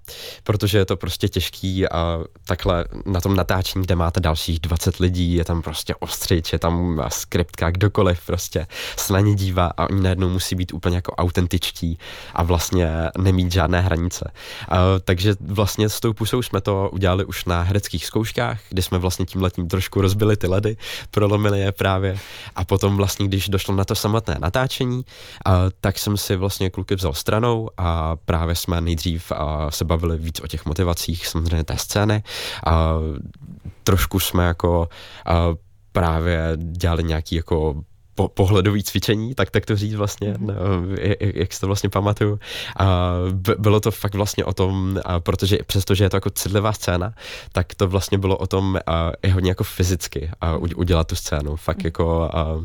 [0.43, 5.33] protože je to prostě těžký a takhle na tom natáčení, kde máte dalších 20 lidí,
[5.33, 10.01] je tam prostě ostřič, je tam skriptka, kdokoliv prostě se na ně dívá a oni
[10.01, 11.97] najednou musí být úplně jako autentičtí
[12.33, 14.31] a vlastně nemít žádné hranice.
[14.71, 18.97] Uh, takže vlastně s tou pusou jsme to udělali už na hereckých zkouškách, kdy jsme
[18.97, 20.77] vlastně tím letím trošku rozbili ty ledy,
[21.11, 22.19] prolomili je právě
[22.55, 26.95] a potom vlastně, když došlo na to samotné natáčení, uh, tak jsem si vlastně kluky
[26.95, 29.37] vzal stranou a právě jsme nejdřív uh,
[29.69, 32.23] se bavili víc o těch motivacích samozřejmě té scény.
[32.67, 32.73] Uh,
[33.83, 34.89] trošku jsme jako
[35.91, 37.83] právě dělali nějaký jako
[38.19, 40.53] po, pohledový cvičení, tak tak to říct vlastně, no,
[40.99, 42.39] jak, jak si to vlastně pamatuju.
[42.79, 43.13] A
[43.57, 47.13] bylo to fakt vlastně o tom, a protože přestože je to jako citlivá scéna,
[47.51, 51.55] tak to vlastně bylo o tom a, i hodně jako fyzicky a udělat tu scénu.
[51.55, 51.85] Fakt mm-hmm.
[51.85, 52.63] jako a,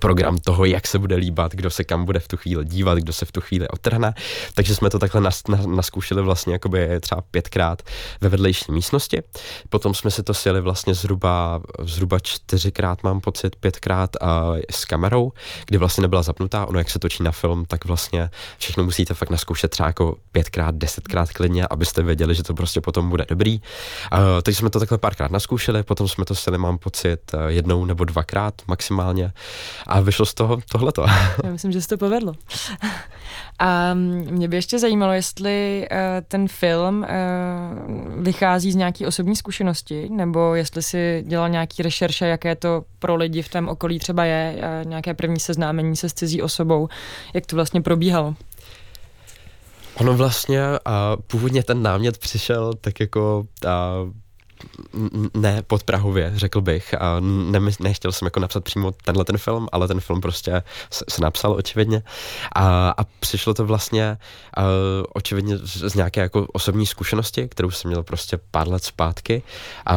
[0.00, 3.12] program toho, jak se bude líbat, kdo se kam bude v tu chvíli dívat, kdo
[3.12, 4.14] se v tu chvíli otrhne.
[4.54, 7.82] Takže jsme to takhle nas, nas, naskoušeli vlastně jakoby třeba pětkrát
[8.20, 9.22] ve vedlejší místnosti.
[9.68, 14.28] Potom jsme si to sjeli vlastně zhruba, zhruba čtyřikrát, mám pocit, pětkrát uh,
[14.70, 15.32] s kamerou,
[15.66, 16.66] kdy vlastně nebyla zapnutá.
[16.66, 20.74] Ono, jak se točí na film, tak vlastně všechno musíte fakt naskoušet třeba jako pětkrát,
[20.74, 23.60] desetkrát klidně, abyste věděli, že to prostě potom bude dobrý.
[24.12, 28.04] Uh, takže jsme to takhle párkrát naskoušeli, potom jsme to sjeli, mám pocit, jednou nebo
[28.04, 29.32] dvakrát maximálně
[29.86, 31.06] a vyšlo z toho tohleto.
[31.44, 32.32] Já myslím, že se to povedlo.
[33.58, 40.08] A mě by ještě zajímalo, jestli uh, ten film uh, vychází z nějaké osobní zkušenosti,
[40.10, 44.56] nebo jestli si dělal nějaký rešerše, jaké to pro lidi v tom okolí třeba je,
[44.56, 46.88] uh, nějaké první seznámení se s cizí osobou,
[47.34, 48.34] jak to vlastně probíhalo.
[49.96, 53.92] Ono vlastně, a původně ten námět přišel tak jako a,
[55.34, 56.94] ne podprahově, řekl bych.
[56.94, 61.22] A ne, nechtěl jsem jako napsat přímo tenhle ten film, ale ten film prostě se
[61.22, 62.02] napsal očividně.
[62.52, 64.18] A, a přišlo to vlastně
[64.58, 64.64] uh,
[65.14, 69.42] očividně z, z nějaké jako osobní zkušenosti, kterou jsem měl prostě pár let zpátky.
[69.86, 69.96] A,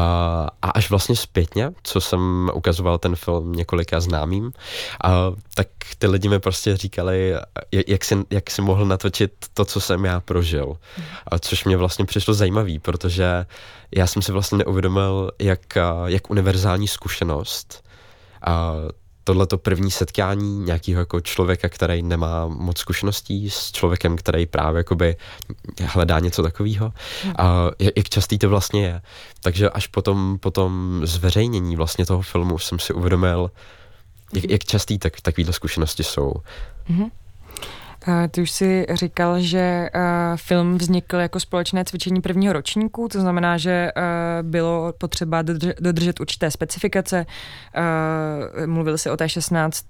[0.62, 4.54] a až vlastně zpětně, co jsem ukazoval ten film několika známým,
[5.04, 5.12] a,
[5.56, 5.68] tak
[5.98, 7.36] ty lidi mi prostě říkali,
[7.88, 10.78] jak si, jak si mohl natočit to, co jsem já prožil.
[11.28, 13.46] A což mě vlastně přišlo zajímavý, protože
[13.96, 17.84] já jsem si vlastně neuvědomil, jak, jak univerzální zkušenost
[18.46, 18.74] a
[19.24, 25.16] tohleto první setkání nějakého jako člověka, který nemá moc zkušeností s člověkem, který právě jakoby
[25.86, 26.94] hledá něco takového.
[27.38, 29.02] A jak častý to vlastně je.
[29.42, 33.52] Takže až potom, potom zveřejnění vlastně toho filmu jsem si uvědomil,
[34.34, 36.34] jak, jak častý tak, takovýhle zkušenosti jsou.
[36.90, 37.12] Mm-hmm.
[38.32, 39.90] Ty už si říkal, že
[40.36, 43.92] film vznikl jako společné cvičení prvního ročníku, to znamená, že
[44.42, 45.42] bylo potřeba
[45.80, 47.26] dodržet určité specifikace.
[48.66, 49.86] Mluvili si o té 16.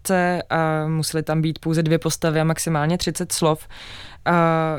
[0.50, 3.68] A museli tam být pouze dvě postavy a maximálně 30 slov.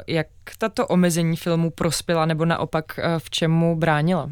[0.06, 0.26] Jak
[0.58, 4.30] tato omezení filmu prospěla nebo naopak v čemu bránila?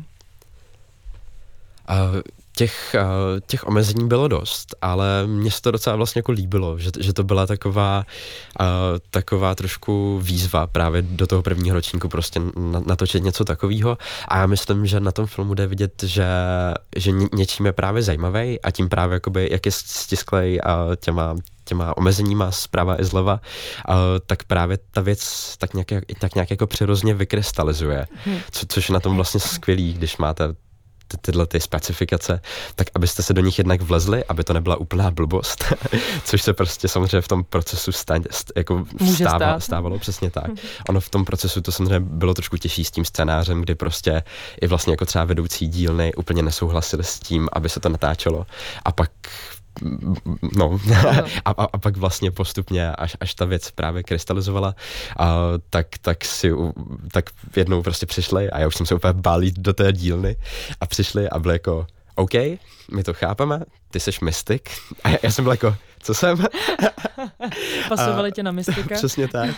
[2.59, 6.91] Těch, eh, těch omezení bylo dost, ale mně se to docela vlastně jako líbilo, že,
[6.99, 8.07] že to byla taková,
[8.61, 8.67] uh,
[9.11, 12.41] taková trošku výzva právě do toho prvního ročníku prostě
[12.87, 16.27] natočit něco takového a já myslím, že na tom filmu jde vidět, že,
[16.97, 21.35] že ně, něčím je právě zajímavý a tím právě jakoby, jak je stisklej a těma
[21.65, 23.41] těma omezeníma zprava i zleva,
[23.89, 23.95] uh,
[24.27, 28.39] tak právě ta věc tak nějak, tak nějak jako přirozeně vykrystalizuje, hmm.
[28.51, 30.55] co, což je na tom vlastně skvělý, když máte
[31.09, 32.41] ty, tyhle ty specifikace,
[32.75, 35.65] tak abyste se do nich jednak vlezli, aby to nebyla úplná blbost,
[36.25, 38.25] což se prostě samozřejmě v tom procesu stane,
[38.57, 40.51] jako stává, stávalo přesně tak.
[40.89, 44.23] Ono v tom procesu to samozřejmě bylo trošku těžší s tím scénářem, kdy prostě
[44.61, 48.47] i vlastně jako třeba vedoucí dílny úplně nesouhlasili s tím, aby se to natáčelo.
[48.85, 49.11] A pak
[50.57, 50.81] no,
[51.45, 54.75] a, a, a pak vlastně postupně, až, až ta věc právě krystalizovala,
[55.19, 55.37] a,
[55.71, 56.53] tak, tak si,
[57.13, 60.37] tak jednou prostě přišli a já už jsem se úplně bál do té dílny
[60.81, 62.35] a přišli a byli jako, OK,
[62.93, 63.61] my to chápeme,
[63.91, 64.71] ty jsi mystik.
[65.05, 66.39] A já, já jsem byl jako, co jsem?
[67.89, 68.95] Pasovali tě na mystika.
[68.95, 69.55] Přesně tak.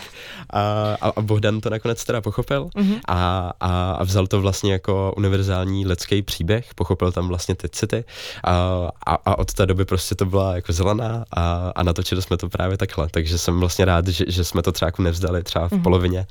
[0.53, 3.01] A, a Bohdan to nakonec teda pochopil mm-hmm.
[3.09, 8.05] a, a, a vzal to vlastně jako univerzální lidský příběh, pochopil tam vlastně ty city
[8.45, 12.37] a, a, a od té doby prostě to byla jako zelená a, a natočili jsme
[12.37, 15.69] to právě takhle, takže jsem vlastně rád, že, že jsme to třeba jako nevzdali třeba
[15.69, 15.83] v mm-hmm.
[15.83, 16.27] polovině.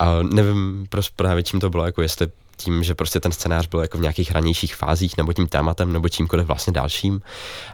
[0.00, 3.80] A nevím prostě právě čím to bylo, jako jestli tím, že prostě ten scénář byl
[3.80, 7.20] jako v nějakých ranějších fázích, nebo tím tématem, nebo čímkoliv vlastně dalším,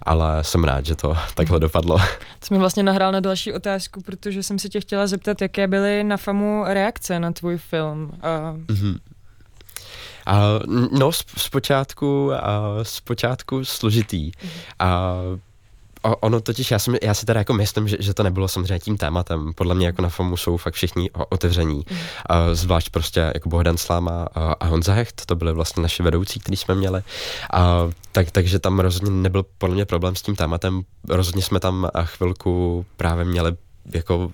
[0.02, 1.98] ale jsem rád, že to takhle dopadlo.
[2.38, 6.04] To jsme vlastně nahrál na další otázku, protože jsem se tě chtěla zeptat, jaké byly
[6.04, 8.02] na FAMu reakce na tvůj film.
[8.02, 8.74] Uh...
[8.74, 8.98] Mm-hmm.
[10.28, 12.34] Uh, no, zpočátku, uh,
[12.82, 14.32] zpočátku složitý.
[14.82, 15.38] Uh,
[16.02, 18.78] O, ono totiž, já, jsem, já si teda jako myslím, že, že to nebylo samozřejmě
[18.78, 19.52] tím tématem.
[19.54, 21.84] Podle mě jako na FAMu jsou fakt všichni otevření.
[21.90, 21.96] Mm.
[21.96, 26.40] Uh, zvlášť prostě jako Bohdan Sláma a, a Honza Hecht, to byly vlastně naši vedoucí,
[26.40, 27.02] který jsme měli.
[27.54, 30.82] Uh, tak, takže tam rozhodně nebyl podle mě problém s tím tématem.
[31.08, 33.56] Rozhodně jsme tam chvilku právě měli
[33.94, 34.30] jako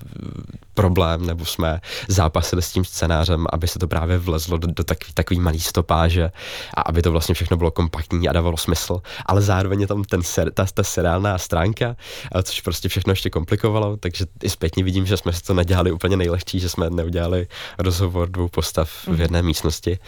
[0.74, 5.12] problém, nebo jsme zápasili s tím scénářem, aby se to právě vlezlo do, do takový,
[5.14, 6.30] takový malý stopáže
[6.74, 10.22] a aby to vlastně všechno bylo kompaktní a dávalo smysl, ale zároveň je tam ten
[10.22, 11.96] ser, ta, ta seriálná stránka,
[12.42, 16.16] což prostě všechno ještě komplikovalo, takže i zpětně vidím, že jsme si to nedělali úplně
[16.16, 17.46] nejlehčí, že jsme neudělali
[17.78, 19.20] rozhovor dvou postav v mhm.
[19.20, 19.98] jedné místnosti,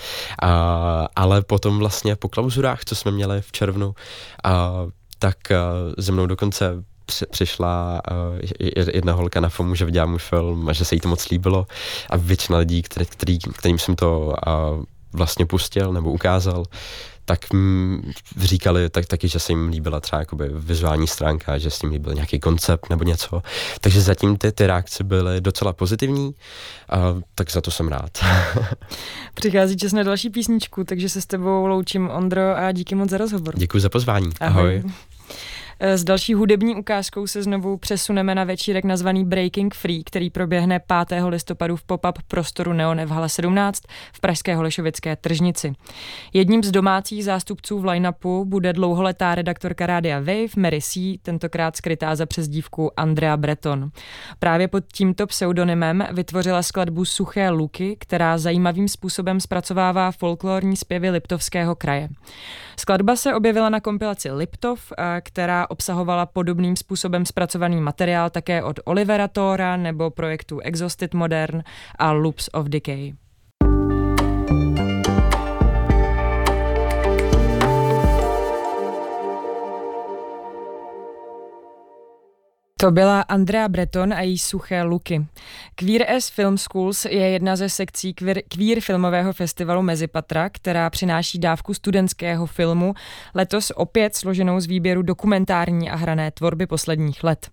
[0.43, 3.95] a, ale potom vlastně po klauzurách, co jsme měli v červnu,
[4.45, 4.73] a,
[5.19, 6.85] tak a, ze mnou dokonce
[7.31, 8.39] přišla uh,
[8.95, 11.67] jedna holka na FOMu, že viděla můj film a že se jí to moc líbilo
[12.11, 16.65] a většina lidí, který, který, kterým jsem to uh, vlastně pustil nebo ukázal,
[17.29, 17.41] tak
[18.37, 22.15] říkali tak, taky, že se jim líbila třeba jakoby vizuální stránka, že s tím líbil
[22.15, 23.43] nějaký koncept nebo něco.
[23.81, 26.35] Takže zatím ty, ty reakce byly docela pozitivní,
[26.89, 26.99] a,
[27.35, 28.19] tak za to jsem rád.
[29.35, 33.19] Přichází čas na další písničku, takže se s tebou loučím, Ondro, a díky moc za
[33.19, 33.55] rozhovor.
[33.57, 34.31] Děkuji za pozvání.
[34.41, 34.83] Ahoj.
[34.85, 34.93] Ahoj.
[35.81, 41.23] S další hudební ukázkou se znovu přesuneme na večírek nazvaný Breaking Free, který proběhne 5.
[41.29, 45.73] listopadu v pop-up prostoru Neone v hale 17 v Pražské Holešovické tržnici.
[46.33, 52.17] Jedním z domácích zástupců v line-upu bude dlouholetá redaktorka rádia Wave Mary C., tentokrát skrytá
[52.17, 53.91] za přezdívku Andrea Breton.
[54.39, 61.75] Právě pod tímto pseudonymem vytvořila skladbu Suché luky, která zajímavým způsobem zpracovává folklorní zpěvy Liptovského
[61.75, 62.09] kraje.
[62.77, 69.29] Skladba se objevila na kompilaci Liptov, která obsahovala podobným způsobem zpracovaný materiál také od Olivera
[69.29, 71.63] Tora nebo projektu Exhausted Modern
[71.99, 73.15] a Loops of Decay.
[82.81, 85.27] To byla Andrea Breton a její suché luky.
[85.75, 91.39] Queer as Film Schools je jedna ze sekcí queer, queer filmového festivalu Mezipatra, která přináší
[91.39, 92.95] dávku studentského filmu,
[93.35, 97.51] letos opět složenou z výběru dokumentární a hrané tvorby posledních let.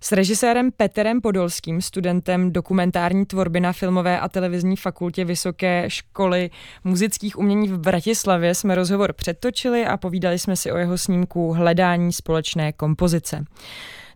[0.00, 6.50] S režisérem Peterem Podolským, studentem dokumentární tvorby na filmové a televizní fakultě Vysoké školy
[6.84, 12.12] muzických umění v Bratislavě jsme rozhovor předtočili a povídali jsme si o jeho snímku Hledání
[12.12, 13.44] společné kompozice.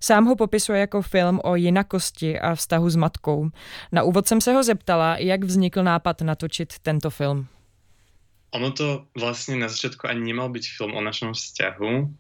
[0.00, 3.50] Sám ho popisuje jako film o jinakosti a vztahu s matkou.
[3.92, 7.46] Na úvod jsem se ho zeptala, jak vznikl nápad natočit tento film.
[8.50, 12.14] Ono to vlastně na začátku ani nemal být film o našem vzťahu.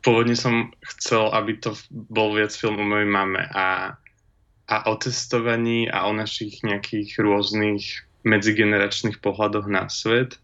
[0.00, 3.92] Původně jsem chcel, aby to byl věc film o mojej mame a,
[4.68, 10.36] a o testovaní a o našich nějakých různých medzigeneračných pohľadoch na svet.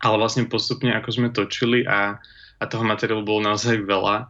[0.00, 2.20] Ale vlastně postupně, ako sme točili a,
[2.60, 4.28] a toho materiálu bolo naozaj veľa,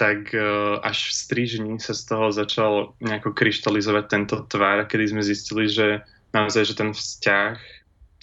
[0.00, 0.40] tak e,
[0.80, 6.00] až v strížni sa z toho začal nejako kryštalizovať tento tvár, kedy sme zistili, že
[6.32, 7.56] naozaj, že ten vzťah,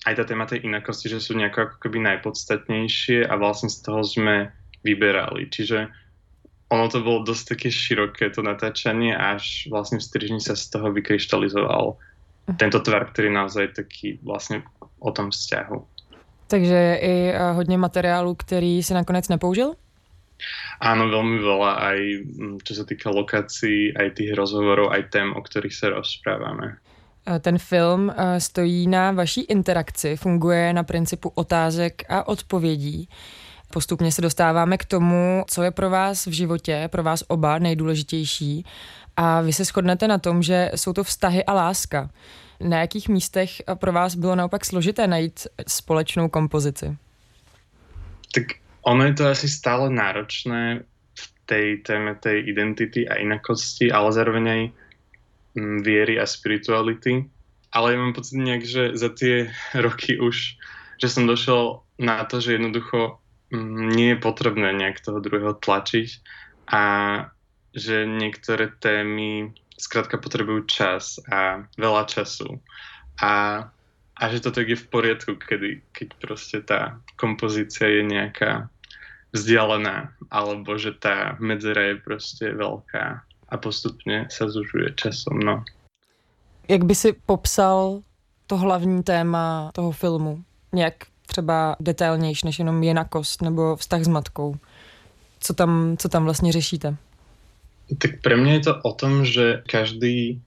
[0.10, 4.02] aj tá téma tej inakosti, že sú nejako ako keby najpodstatnejšie a vlastne z toho
[4.02, 4.50] sme
[4.82, 5.54] vyberali.
[5.54, 5.86] Čiže
[6.74, 10.90] ono to bolo dosť také široké to natáčanie, až vlastne v strížni sa z toho
[10.90, 11.94] vykryštalizoval
[12.58, 14.66] tento tvar, ktorý naozaj taký vlastne
[14.98, 15.78] o tom vzťahu.
[16.48, 19.76] Takže je i e, hodně materiálu, který si nakonec nepoužil?
[20.80, 25.42] Áno, veľmi veľa, aj mm, čo sa týka lokácií, aj tých rozhovorov, aj tém, o
[25.42, 26.78] ktorých sa rozprávame.
[27.42, 33.10] Ten film e, stojí na vaší interakci, funguje na principu otázek a odpovědí.
[33.72, 38.66] Postupně se dostáváme k tomu, co je pro vás v životě, pro vás oba nejdůležitější.
[39.18, 42.10] A vy se shodnete na tom, že jsou to vztahy a láska.
[42.60, 46.98] Na jakých místech pro vás bylo naopak složité najít společnou kompozici?
[48.34, 48.44] Tak
[48.88, 54.46] ono je to asi stále náročné v tej téme tej identity a inakosti, ale zároveň
[54.48, 54.62] aj
[55.60, 57.28] mm, viery a spirituality.
[57.76, 59.52] Ale ja mám pocit nejak, že za tie
[59.86, 60.56] roky už,
[61.04, 63.20] že som došel na to, že jednoducho
[63.52, 66.10] mm, nie je potrebné nejak toho druhého tlačiť
[66.72, 66.84] a
[67.76, 72.58] že niektoré témy zkrátka potrebujú čas a veľa času.
[73.22, 73.68] A,
[74.18, 78.72] a že to tak je v poriadku, kedy, keď proste tá kompozícia je nejaká
[79.34, 85.40] vzdialená, alebo že tá medzera je prostě velká a postupně se zužuje časom.
[85.40, 85.64] No.
[86.68, 88.02] Jak by si popsal
[88.48, 90.44] to hlavní téma toho filmu?
[90.74, 90.94] Nějak
[91.26, 94.56] třeba detailnější než jenom jinakost nebo vztah s matkou?
[95.40, 96.96] Co tam, co tam vlastně řešíte?
[97.98, 100.44] Tak pre mňa je to o tom, že každý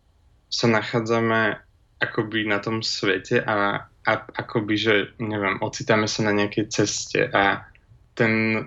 [0.52, 1.56] sa nachádzame
[2.00, 7.64] akoby na tom svete a, a akoby, že neviem, ocitáme sa na nejakej ceste a
[8.12, 8.64] ten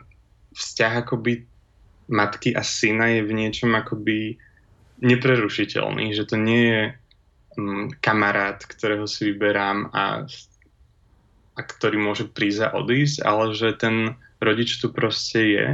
[0.53, 1.45] vzťah akoby
[2.09, 4.37] matky a syna je v niečom akoby
[5.03, 6.81] neprerušiteľný, že to nie je
[7.57, 10.23] um, kamarát, ktorého si vyberám a,
[11.57, 15.67] a ktorý môže prísť a odísť, ale že ten rodič tu proste je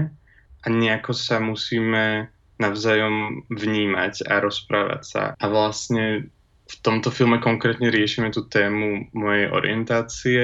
[0.60, 5.24] a nejako sa musíme navzájom vnímať a rozprávať sa.
[5.40, 6.28] A vlastne
[6.70, 10.44] v tomto filme konkrétne riešime tú tému mojej orientácie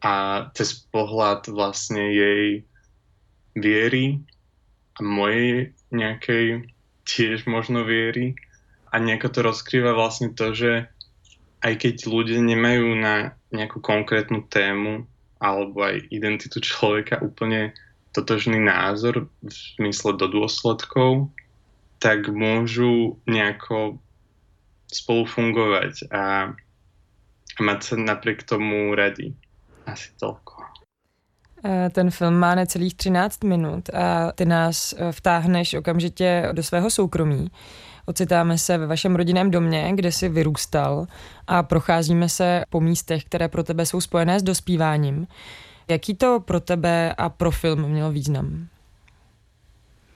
[0.00, 0.12] a
[0.56, 2.64] cez pohľad vlastne jej
[3.56, 4.20] viery
[4.96, 6.70] a mojej nejakej
[7.06, 8.38] tiež možno viery
[8.90, 10.72] a nejako to rozkrýva vlastne to, že
[11.60, 15.04] aj keď ľudia nemajú na nejakú konkrétnu tému
[15.40, 17.72] alebo aj identitu človeka úplne
[18.12, 21.30] totožný názor v zmysle do dôsledkov,
[22.02, 24.00] tak môžu nejako
[24.90, 26.50] spolu fungovať a,
[27.56, 29.32] a mať sa napriek tomu radi.
[29.86, 30.59] Asi toľko.
[31.64, 36.90] Eh, ten film má necelých 13 minut a ty nás eh, vtáhneš okamžitě do svého
[36.90, 37.50] soukromí.
[38.06, 41.06] Ocitáme se ve vašem rodinném domě, kde jsi vyrůstal
[41.46, 45.26] a procházíme se po místech, které pro tebe jsou spojené s dospíváním.
[45.88, 48.68] Jaký to pro tebe a pro film mělo význam?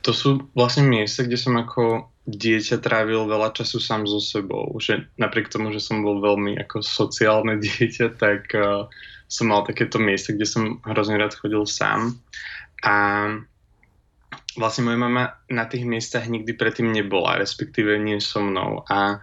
[0.05, 4.73] To sú vlastne miesta, kde som ako dieťa trávil veľa času sám so sebou.
[4.81, 8.89] Že napriek tomu, že som bol veľmi ako sociálne dieťa, tak uh,
[9.29, 12.17] som mal takéto miesta, kde som hrozne rád chodil sám.
[12.85, 12.95] A
[14.57, 18.87] vlastne moja mama na tých miestach nikdy predtým nebola, respektíve nie so mnou.
[18.89, 19.21] A,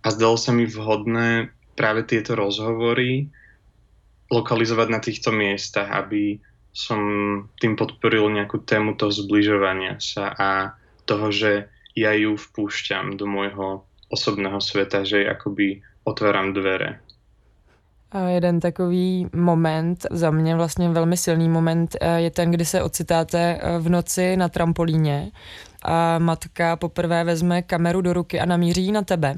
[0.00, 3.28] a zdalo sa mi vhodné práve tieto rozhovory
[4.30, 6.38] lokalizovať na týchto miestach, aby
[6.70, 7.00] som
[7.58, 10.48] tým podporil nejakú tému toho zbližovania sa a
[11.02, 11.66] toho, že
[11.96, 17.00] ja ju vpúšťam do môjho osobného sveta, že akoby otváram dvere.
[18.12, 22.82] A jeden takový moment, za mě vlastně velmi silný moment, eh, je ten, kdy se
[22.82, 25.30] ocitáte eh, v noci na trampolíně
[25.82, 29.34] a matka poprvé vezme kameru do ruky a namíří na tebe.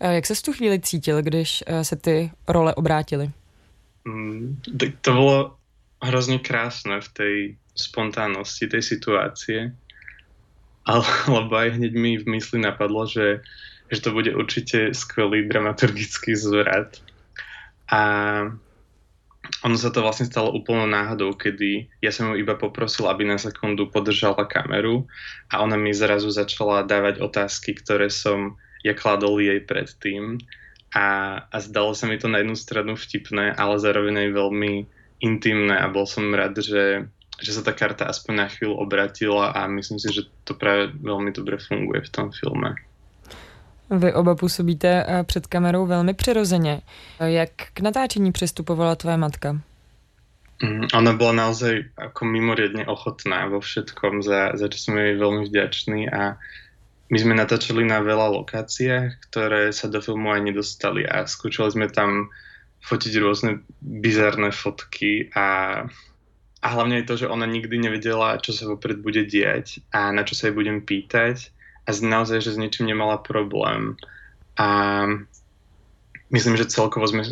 [0.00, 3.30] Eh, jak se v tu chvíli cítil, když se ty role obrátily?
[4.04, 4.60] Mm,
[5.00, 5.54] to bylo
[6.02, 7.24] hrozně krásné v té
[7.74, 9.76] spontánnosti té situácie.
[10.86, 13.42] Alebo aj hneď mi v mysli napadlo, že,
[13.92, 16.98] že to bude určite skvelý dramaturgický zvrat.
[17.92, 18.00] A
[19.62, 23.38] ono sa to vlastne stalo úplnou náhodou, kedy ja som ju iba poprosil, aby na
[23.38, 25.06] sekundu podržala kameru
[25.50, 30.42] a ona mi zrazu začala dávať otázky, ktoré som ja kladol jej predtým.
[30.92, 34.72] A, a zdalo sa mi to na jednu stranu vtipné, ale zároveň aj veľmi
[35.24, 37.06] intimné a bol som rád, že,
[37.42, 41.34] že sa tá karta aspoň na chvíľu obratila a myslím si, že to práve veľmi
[41.34, 42.78] dobre funguje v tom filme.
[43.92, 46.80] Vy oba působíte eh, před kamerou velmi přirozeně.
[47.20, 49.60] Jak k natáčení přistupovala tvoje matka?
[50.62, 55.50] Mm, ona bola naozaj ako mimoriadne ochotná vo všetkom, za, za čo som jej veľmi
[55.50, 56.38] vďačný a
[57.10, 61.86] my sme natáčali na veľa lokáciách, ktoré sa do filmu aj nedostali a skúšali sme
[61.90, 62.30] tam
[62.86, 65.82] fotiť rôzne bizarné fotky a,
[66.62, 70.22] a hlavne aj to, že ona nikdy nevedela, čo sa vopred bude diať a na
[70.22, 71.50] čo sa jej budem pýtať
[71.86, 73.98] a naozaj, že s niečím nemala problém.
[74.54, 74.68] A
[76.30, 77.26] myslím, že celkovo sme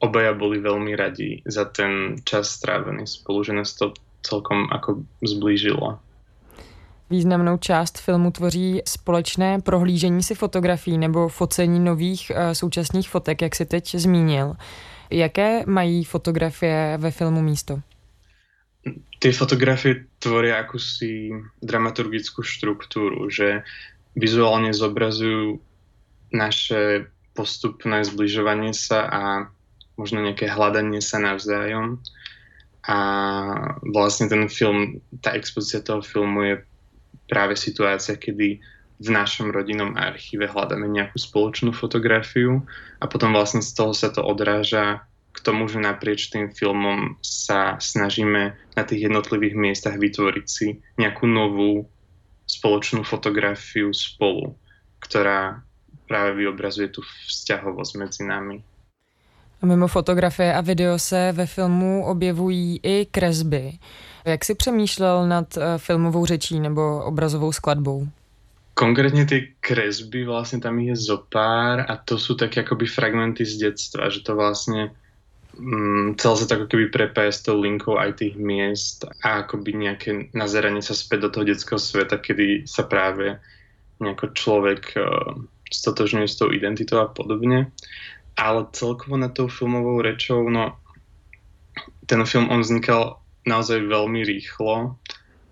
[0.00, 3.92] obaja boli veľmi radi za ten čas strávený spolu, že nás to
[4.24, 6.00] celkom ako zblížilo.
[7.10, 13.56] Významnou část filmu tvoří společné prohlížení si fotografií nebo focení nových uh, současných fotek, jak
[13.56, 14.56] si teď zmínil.
[15.10, 17.80] Jaké mají fotografie ve filmu místo?
[19.20, 21.28] Tie fotografie tvoria akúsi
[21.60, 23.60] dramaturgickú štruktúru, že
[24.16, 25.60] vizuálne zobrazujú
[26.32, 29.22] naše postupné zbližovanie sa a
[30.00, 32.00] možno nejaké hľadanie sa navzájom.
[32.88, 32.98] A
[33.84, 36.54] vlastne ten film, tá expozícia toho filmu je
[37.28, 38.58] práve situácia, kedy
[39.00, 42.64] v našom rodinnom archíve hľadáme nejakú spoločnú fotografiu
[43.00, 45.04] a potom vlastne z toho sa to odráža
[45.40, 51.24] k tomu, že naprieč tým filmom sa snažíme na tých jednotlivých miestach vytvoriť si nejakú
[51.24, 51.88] novú
[52.44, 54.52] spoločnú fotografiu spolu,
[55.00, 55.64] ktorá
[56.04, 58.60] práve vyobrazuje tu vzťahovosť medzi nami.
[59.60, 63.72] A mimo fotografie a video se ve filmu objevují i kresby.
[64.24, 68.08] Jak si přemýšlel nad eh, filmovou řečí nebo obrazovou skladbou?
[68.74, 74.08] Konkrétne tie kresby, vlastne tam je zopár a to sú také akoby fragmenty z detstva,
[74.08, 74.96] že to vlastne
[75.60, 79.76] mm, celé sa to ako keby prepája s tou linkou aj tých miest a akoby
[79.76, 83.36] nejaké nazeranie sa späť do toho detského sveta, kedy sa práve
[84.00, 85.36] nejako človek uh,
[85.68, 87.68] stotožňuje s tou identitou a podobne.
[88.40, 90.80] Ale celkovo na tou filmovou rečou, no
[92.08, 94.96] ten film on vznikal naozaj veľmi rýchlo.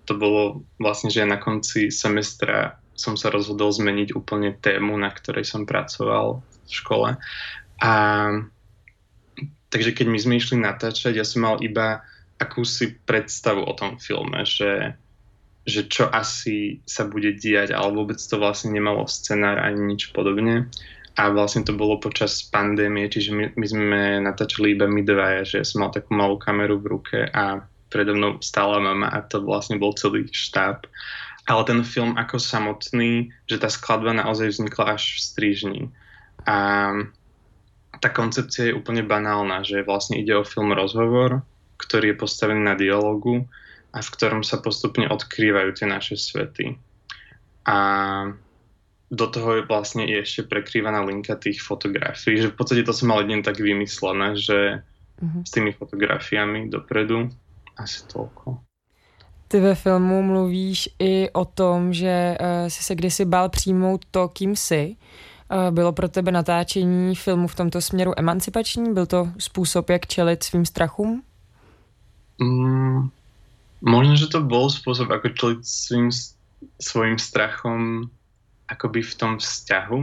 [0.08, 5.46] To bolo vlastne, že na konci semestra som sa rozhodol zmeniť úplne tému, na ktorej
[5.46, 7.08] som pracoval v škole.
[7.78, 7.92] A
[9.68, 12.04] takže keď my sme išli natáčať, ja som mal iba
[12.38, 14.94] akúsi predstavu o tom filme, že,
[15.66, 20.70] že čo asi sa bude diať, ale vôbec to vlastne nemalo scenár ani nič podobne.
[21.18, 25.66] A vlastne to bolo počas pandémie, čiže my, my sme natáčali iba my dvaja, že
[25.66, 29.82] som mal takú malú kameru v ruke a predo mnou stála mama a to vlastne
[29.82, 30.86] bol celý štáb
[31.48, 35.80] ale ten film ako samotný, že tá skladba naozaj vznikla až v strížni.
[36.44, 36.92] A
[37.98, 41.42] tá koncepcia je úplne banálna, že vlastne ide o film rozhovor,
[41.78, 43.46] ktorý je postavený na dialogu
[43.94, 46.78] a v ktorom sa postupne odkrývajú tie naše svety.
[47.68, 47.76] A
[49.08, 53.24] do toho je vlastne ešte prekrývaná linka tých fotografií, že v podstate to som mal
[53.24, 54.84] jedne tak vymyslené, že
[55.20, 55.42] mm-hmm.
[55.48, 57.32] s tými fotografiami dopredu
[57.80, 58.60] asi toľko.
[59.48, 64.28] Ty ve filmu mluvíš i o tom, že uh, jsi se kdysi bál přijmout to,
[64.28, 64.96] kým jsi.
[65.48, 68.94] Uh, bylo pro tebe natáčení filmu v tomto směru emancipační?
[68.94, 71.22] Byl to způsob, jak čelit svým strachům?
[72.38, 73.10] Mm,
[73.80, 76.08] možno, že to bol spôsob, ako čeliť svým,
[76.78, 78.06] svojim strachom
[78.68, 80.00] akoby v tom vzťahu.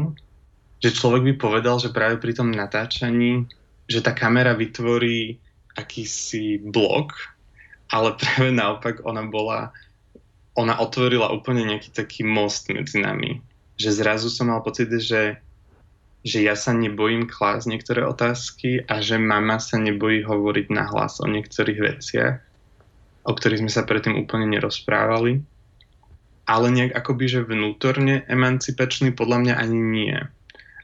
[0.84, 3.48] Že človek by povedal, že práve pri tom natáčaní,
[3.88, 5.40] že tá kamera vytvorí
[5.78, 7.14] akýsi blok,
[7.94, 9.72] ale práve naopak ona bola,
[10.58, 13.40] ona otvorila úplne nejaký taký most medzi nami.
[13.76, 15.40] Že zrazu som mal pocit, že
[16.26, 21.30] že ja sa nebojím klásť niektoré otázky a že mama sa nebojí hovoriť nahlas o
[21.30, 22.42] niektorých veciach,
[23.30, 25.46] o ktorých sme sa predtým úplne nerozprávali.
[26.50, 30.18] Ale nejak akoby, že vnútorne emancipačný podľa mňa ani nie.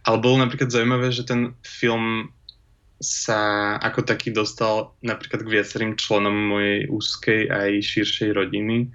[0.05, 2.29] Ale bolo napríklad zaujímavé, že ten film
[3.01, 8.93] sa ako taký dostal napríklad k viacerým členom mojej úzkej aj širšej rodiny.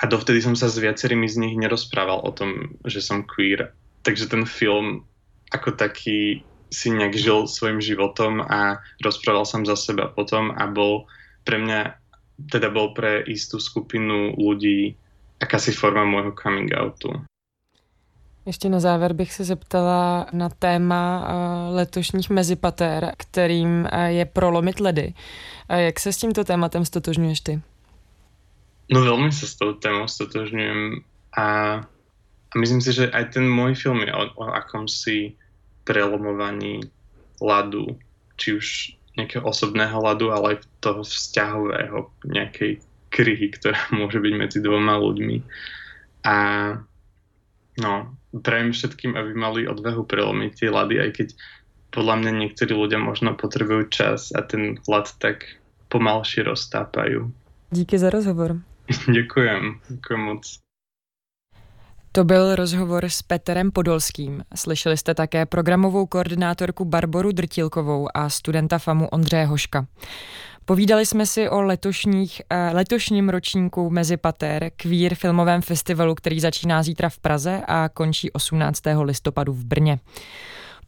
[0.00, 3.72] A dovtedy som sa s viacerými z nich nerozprával o tom, že som queer.
[4.04, 5.08] Takže ten film
[5.54, 11.06] ako taký si nejak žil svojim životom a rozprával som za seba potom a bol
[11.46, 11.94] pre mňa,
[12.50, 14.98] teda bol pre istú skupinu ľudí
[15.38, 17.22] akási forma môjho coming outu.
[18.46, 24.80] Ještě na závěr bych se zeptala na téma eh, letošních mezipatér, kterým eh, je prolomit
[24.80, 25.14] ledy.
[25.68, 27.62] Jak se s tímto tématem stotožňuješ ty?
[28.86, 31.02] No veľmi sa s tou témou stotožňujem
[31.34, 31.46] a
[32.56, 35.36] a myslím si, že aj ten môj film je o, o akomsi
[35.84, 36.88] prelomovaní
[37.36, 38.00] ladu,
[38.40, 38.66] či už
[39.20, 42.80] nejakého osobného ladu, ale aj toho vzťahového, nejakej
[43.12, 45.36] kryhy, ktorá môže byť medzi dvoma ľuďmi.
[46.24, 46.36] A
[47.76, 47.92] no,
[48.40, 51.28] prajem všetkým, aby mali odvahu prelomiť tie lady, aj keď
[51.92, 55.44] podľa mňa niektorí ľudia možno potrebujú čas a ten lad tak
[55.92, 57.28] pomalšie roztápajú.
[57.68, 58.64] Díky za rozhovor.
[59.14, 60.58] Děkujem, děkujem moc.
[62.12, 64.44] To byl rozhovor s Petrem Podolským.
[64.54, 69.86] Slyšeli jste také programovou koordinátorku Barboru Drtilkovou a studenta FAMu Ondřeje Hoška.
[70.64, 77.08] Povídali jsme si o letošních, eh, letošním ročníku Mezipater, queer filmovém festivalu, který začíná zítra
[77.08, 79.04] v Praze a končí 18.
[79.04, 79.98] listopadu v Brně.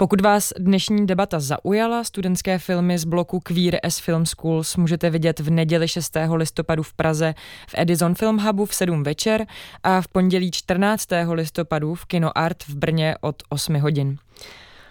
[0.01, 5.41] Pokud vás dnešní debata zaujala, studentské filmy z bloku Queer as Film Schools můžete vidět
[5.41, 6.17] v neděli 6.
[6.35, 7.35] listopadu v Praze
[7.69, 9.47] v Edison Film Hubu v 7 večer
[9.83, 11.09] a v pondělí 14.
[11.33, 14.19] listopadu v Kino Art v Brně od 8 hodin.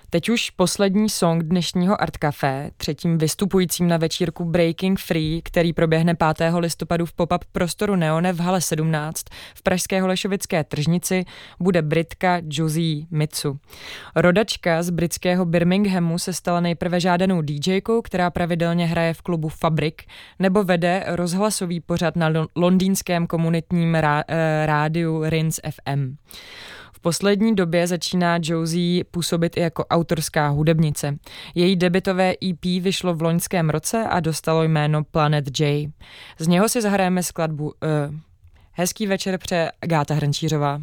[0.09, 6.15] Teď už poslední song dnešního Art Café, třetím vystupujícím na večírku Breaking Free, který proběhne
[6.37, 6.53] 5.
[6.57, 11.25] listopadu v pop-up prostoru Neone v hale 17 v pražské Holešovické tržnici,
[11.59, 13.59] bude Britka Josie Mitsu.
[14.15, 20.03] Rodačka z britského Birminghamu se stala nejprve žádanou DJkou, která pravidelně hraje v klubu Fabrik,
[20.39, 24.23] nebo vede rozhlasový pořad na londýnském komunitním eh,
[24.65, 26.15] rádiu Rins FM.
[27.07, 31.17] Poslední době začíná Josie působit i jako autorská hudebnice.
[31.55, 35.91] Její debitové EP vyšlo v loňském roce a dostalo jméno Planet J.
[36.39, 37.71] Z něho si zahrajeme skladbu uh,
[38.71, 40.81] Hezký večer pře Gáta Hrnčířová.